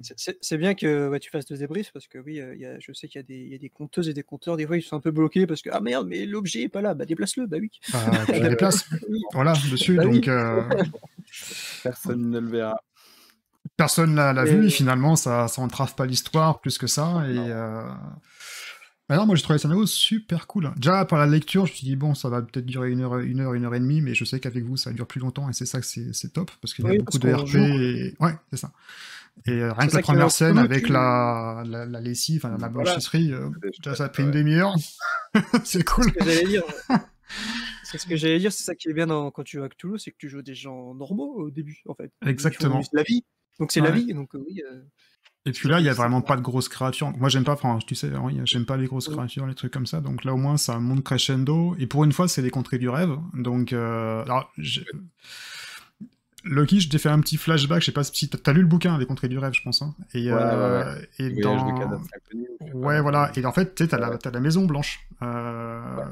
[0.41, 2.79] c'est- bien que ouais, tu fasses des débriefs parce que oui, euh, il y a,
[2.81, 4.67] je sais qu'il y, a des- il y a des compteuses et des compteurs, des
[4.67, 6.95] fois ils sont un peu bloqués parce que ah merde, mais l'objet est pas là,
[6.95, 7.71] bah déplace-le, bah oui.
[7.95, 8.85] Euh, tu le déplaces,
[9.35, 10.15] voilà, dessus, Bah oui.
[10.17, 10.63] donc euh,
[11.83, 12.83] Personne ne le verra.
[13.79, 17.33] Personne l'a vu, et finalement, ça, ça entrave pas l'histoire plus que ça, et...
[17.35, 17.47] Non.
[17.49, 17.89] euh,
[19.09, 20.71] bah non, moi j'ai trouvé le scénario super cool.
[20.77, 23.17] Déjà par la lecture, je me suis dit bon, ça va peut-être durer une heure,
[23.21, 25.49] une heure, une heure et demie, mais je sais qu'avec vous ça dure plus longtemps
[25.49, 27.55] et c'est ça que c'est c'est top parce qu'il y a Oui, beaucoup de RP.
[27.55, 28.15] Et...
[28.21, 28.71] Ouais, c'est ça.
[29.47, 32.69] Et euh, rien que la première scène cool, avec la, la, la lessive, enfin, la
[32.69, 32.91] Voilà.
[32.91, 34.75] blanchisserie, euh, C'est déjà, ça a pris une demi-heure.
[35.65, 36.05] c'est cool.
[36.05, 36.63] ce que j'allais dire.
[37.85, 39.71] C'est ce que j'allais dire, c'est ça qui est bien dans- quand tu joues à
[39.71, 42.13] Cthulhu, c'est que tu joues des gens normaux au début, en fait.
[42.27, 42.83] Exactement.
[42.93, 43.25] La vie.
[43.59, 44.13] Donc c'est la vie.
[44.15, 44.63] Donc euh, oui.
[44.71, 44.83] euh,
[45.47, 47.11] Et puis là, il y a vraiment pas de grosses créatures.
[47.17, 49.87] Moi, j'aime pas, enfin, tu sais, oui, j'aime pas les grosses créatures, les trucs comme
[49.87, 50.01] ça.
[50.01, 51.75] Donc là, au moins, ça monte crescendo.
[51.79, 53.17] Et pour une fois, c'est les contrées du rêve.
[53.35, 54.53] Donc, euh, alors,
[56.45, 57.81] Loki, je t'ai fait un petit flashback.
[57.81, 59.83] Je sais pas si t'as lu le bouquin, Les contrées du rêve, je pense.
[59.83, 59.95] hein.
[60.15, 61.57] Et, Ouais, et dans...
[61.77, 63.33] de voilà.
[63.37, 63.99] Et en fait, tu t'as
[64.31, 65.01] la, Maison Blanche.
[65.23, 66.05] Euh,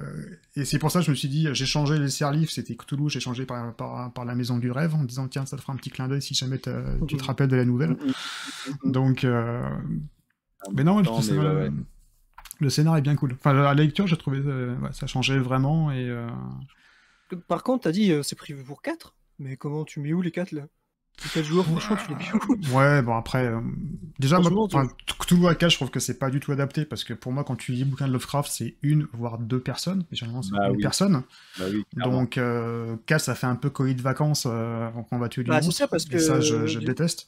[0.57, 3.09] Et c'est pour ça que je me suis dit, j'ai changé les serlifs, c'était Cthulhu,
[3.09, 5.63] j'ai changé par, par, par la Maison du Rêve en me disant, tiens, ça te
[5.63, 7.97] fera un petit clin d'œil si jamais tu te rappelles de la nouvelle.
[8.85, 11.71] Donc, euh, Un mais non, temps, mais ouais, ouais.
[12.59, 13.35] le scénar est bien cool.
[13.39, 16.09] Enfin, la lecture, j'ai trouvé, euh, ouais, ça changeait vraiment et.
[16.11, 16.29] euh,
[17.49, 20.31] Par contre, t'as dit euh, c'est prévu pour 4 Mais comment tu mets où les
[20.33, 20.69] 4 là?
[21.25, 22.57] Les 4 joueurs, franchement, tu les mets où?
[22.73, 23.61] Ouais, bon après, euh,
[24.19, 24.51] déjà, moi,
[25.21, 27.45] Cthulhu à 4, je trouve que c'est pas du tout adapté parce que pour moi,
[27.45, 30.05] quand tu lis le bouquin de Lovecraft, c'est une voire deux personnes.
[30.13, 30.83] Et généralement, c'est Bah une oui.
[30.83, 31.23] personne.
[31.59, 31.85] Bah oui.
[31.97, 35.43] Donc, euh, 4, ça fait un peu colis de vacances euh, quand on va tuer
[35.45, 37.27] du Bah, c'est ça, parce Et que, ça, je, déteste.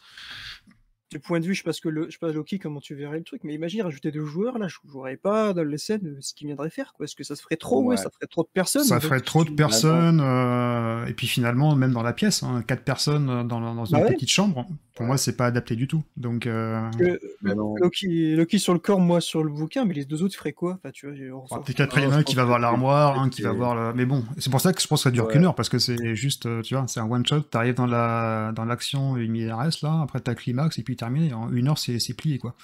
[1.11, 2.81] Du point de vue, je sais pas, ce que le, je sais pas Loki, comment
[2.81, 5.79] tu verrais le truc, mais imagine rajouter deux joueurs là, je jouerais pas dans les
[5.79, 7.05] scènes euh, ce qu'il viendrait faire, quoi.
[7.05, 7.81] Est-ce que ça se ferait trop?
[7.83, 7.97] Ouais, Ouais.
[7.97, 8.85] ça ferait trop de personnes?
[8.85, 10.21] Ça ferait trop de personnes.
[10.23, 13.99] euh, et puis finalement, même dans la pièce, hein, 4 personnes euh, dans, dans une
[13.99, 14.13] Bah ouais.
[14.15, 16.03] petite chambre, pour moi, c'est pas adapté du tout.
[16.19, 17.75] Donc, euh, que, non.
[17.77, 20.75] Loki, Loki sur le corps, moi sur le bouquin, mais les deux autres feraient quoi?
[20.83, 22.59] Enfin, tu vois, Enfin, s'en Peut-être qu'après, il y en a un qui va voir
[22.59, 23.95] l'armoire, un qui va voir le.
[23.95, 25.33] Mais bon, c'est pour ça que je pense que ça dure Ouais.
[25.33, 28.67] qu'une heure, parce que c'est juste, tu vois, c'est un one-shot, t'arrives dans la dans
[28.67, 31.33] l'action IRS, là, après t'as climax, et puis terminé.
[31.35, 32.57] En une heure, c'est plié, quoi.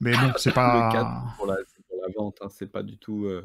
[0.00, 0.82] Mais bon, c'est Le pas.
[0.82, 3.26] 4 pour la, c'est pour la vente, hein, c'est pas du tout.
[3.26, 3.42] euh,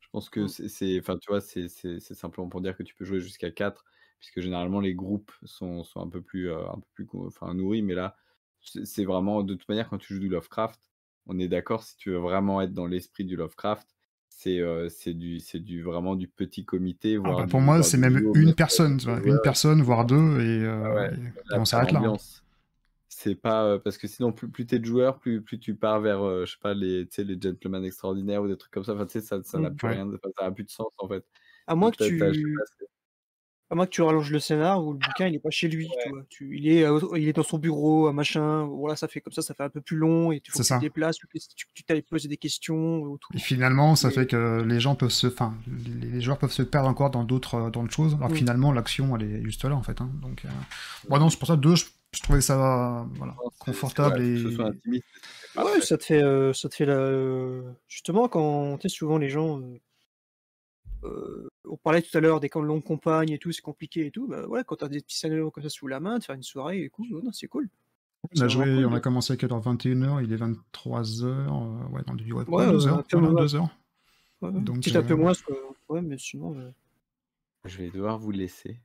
[0.00, 0.48] je pense que Mm.
[0.48, 0.98] c'est-.
[1.00, 1.68] Enfin, tu vois, c'est
[2.00, 3.84] simplement pour dire que tu peux jouer jusqu'à 4,
[4.20, 7.82] puisque généralement les groupes sont, sont un peu plus, euh, un peu plus enfin, nourris,
[7.82, 8.16] mais là,
[8.60, 9.42] c'est vraiment.
[9.42, 10.80] De toute manière, quand tu joues du Lovecraft,
[11.26, 13.88] on est d'accord, si tu veux vraiment être dans l'esprit du Lovecraft,
[14.28, 17.16] c'est euh, du, du, vraiment du petit comité.
[17.24, 19.32] Ah, voire bah, du- pour moi, c'est même duo, une personne, tu vois, Ouais, une
[19.32, 19.38] ouais.
[19.40, 22.00] personne, voire deux, et, euh, Ouais, et Là, on s'arrête là.
[22.00, 22.16] hein.
[23.26, 26.00] C'est pas euh, parce que sinon plus, plus t'es de joueur, plus, plus tu pars
[26.00, 28.84] vers euh, je sais pas les, tu sais, les gentlemen extraordinaires ou des trucs comme
[28.84, 28.94] ça.
[28.94, 29.76] Enfin, tu sais, ça, ça n'a Mm.
[29.76, 29.94] plus Ouais.
[29.94, 31.24] rien, ça n'a plus de sens en fait.
[31.66, 32.26] À moins que tu, pas,
[33.68, 35.88] à moins que tu rallonges le scénar où le bouquin il est pas chez lui,
[36.04, 36.22] tu vois.
[36.28, 38.62] Tu, il est, euh, il est dans son bureau, un machin.
[38.66, 40.62] Voilà, ça fait comme ça, ça fait un peu plus long et tu faut que
[40.62, 40.76] tu ça.
[40.76, 43.28] te déplaces, tu, tu, tu t'ailles poser des questions autour.
[43.34, 46.62] Et finalement, ça fait que les gens peuvent se, enfin, les les joueurs peuvent se
[46.62, 48.14] perdre encore dans d'autres, dans d'autres choses.
[48.14, 48.36] Alors que Mm.
[48.36, 50.00] finalement, l'action, elle est juste là, en fait.
[50.00, 50.10] hein.
[50.22, 50.48] Donc, euh...
[51.08, 51.86] bon, non, c'est pour ça deux, je,
[52.16, 55.04] je trouvais ça, voilà, confortable ouais, et Que ce soit intimiste,
[55.56, 57.62] Ouais, ça te fait, euh, ça te fait la...
[57.88, 59.78] justement quand tu sais souvent les gens, euh,
[61.04, 64.06] euh, on parlait tout à l'heure des camps de longue compagne et tout, c'est compliqué
[64.06, 64.26] et tout.
[64.26, 66.42] Bah voilà, quand t'as des petits scénarios comme ça sous la main, de faire une
[66.42, 67.68] soirée et tout, ouais, non, c'est cool.
[68.36, 68.86] On a joué, cool.
[68.86, 72.86] on a commencé à 21h, il est 23h, euh, ouais, dans du, ouais, Ouais, 2
[72.86, 73.42] euh, heures, un peu voilà, moins.
[73.42, 73.68] 2 heures.
[74.42, 74.60] Ouais, ouais.
[74.60, 75.32] Donc, Peut-être un peu euh, moins,
[75.88, 76.58] ouais, mais sinon.
[76.58, 76.70] euh,
[77.64, 78.80] Je vais devoir vous laisser.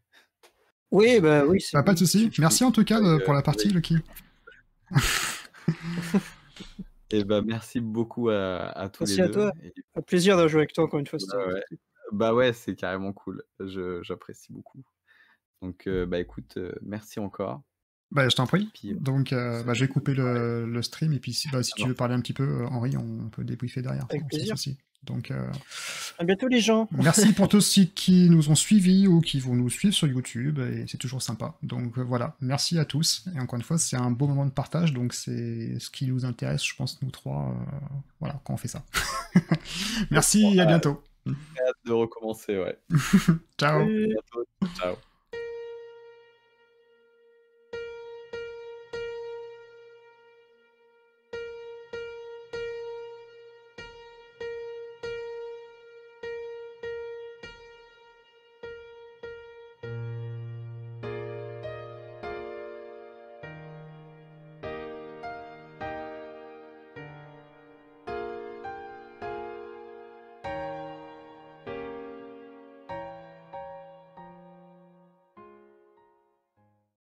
[0.91, 1.61] Oui, bah oui.
[1.61, 2.29] c'est Bah, pas de souci.
[2.39, 3.73] Merci en tout cas de- Euh, pour la partie, oui.
[3.73, 3.97] Lucky.
[7.13, 9.33] Et bah merci beaucoup à, à tous Merci les à deux.
[9.33, 9.51] toi.
[9.63, 11.19] Et- Un plaisir d'avoir joué avec toi encore une fois.
[11.47, 11.61] Ouais.
[12.13, 13.43] Bah ouais, c'est carrément cool.
[13.59, 14.81] Je- J'apprécie beaucoup.
[15.61, 17.61] Donc euh, bah écoute, euh, merci encore.
[18.11, 18.69] Bah, je t'en prie.
[18.73, 21.63] Puis, euh, Donc, euh, bah, je vais couper le, le stream et puis si, bah,
[21.63, 24.05] si tu veux parler un petit peu, euh, Henri, on peut débriefer derrière.
[24.09, 24.55] Avec plaisir.
[25.03, 25.47] Donc, euh,
[26.19, 26.87] À bientôt les gens.
[26.91, 30.59] merci pour tous ceux qui nous ont suivis ou qui vont nous suivre sur YouTube
[30.59, 31.55] et c'est toujours sympa.
[31.63, 33.25] Donc euh, voilà, merci à tous.
[33.35, 36.23] Et encore une fois, c'est un beau moment de partage, donc c'est ce qui nous
[36.25, 37.75] intéresse, je pense, nous trois, euh,
[38.19, 38.83] voilà, quand on fait ça.
[40.11, 41.01] merci et à bientôt.
[41.27, 42.77] hâte de recommencer, ouais.
[43.59, 43.79] Ciao.
[43.79, 44.03] Salut.
[44.03, 44.75] À bientôt.
[44.79, 44.95] Ciao.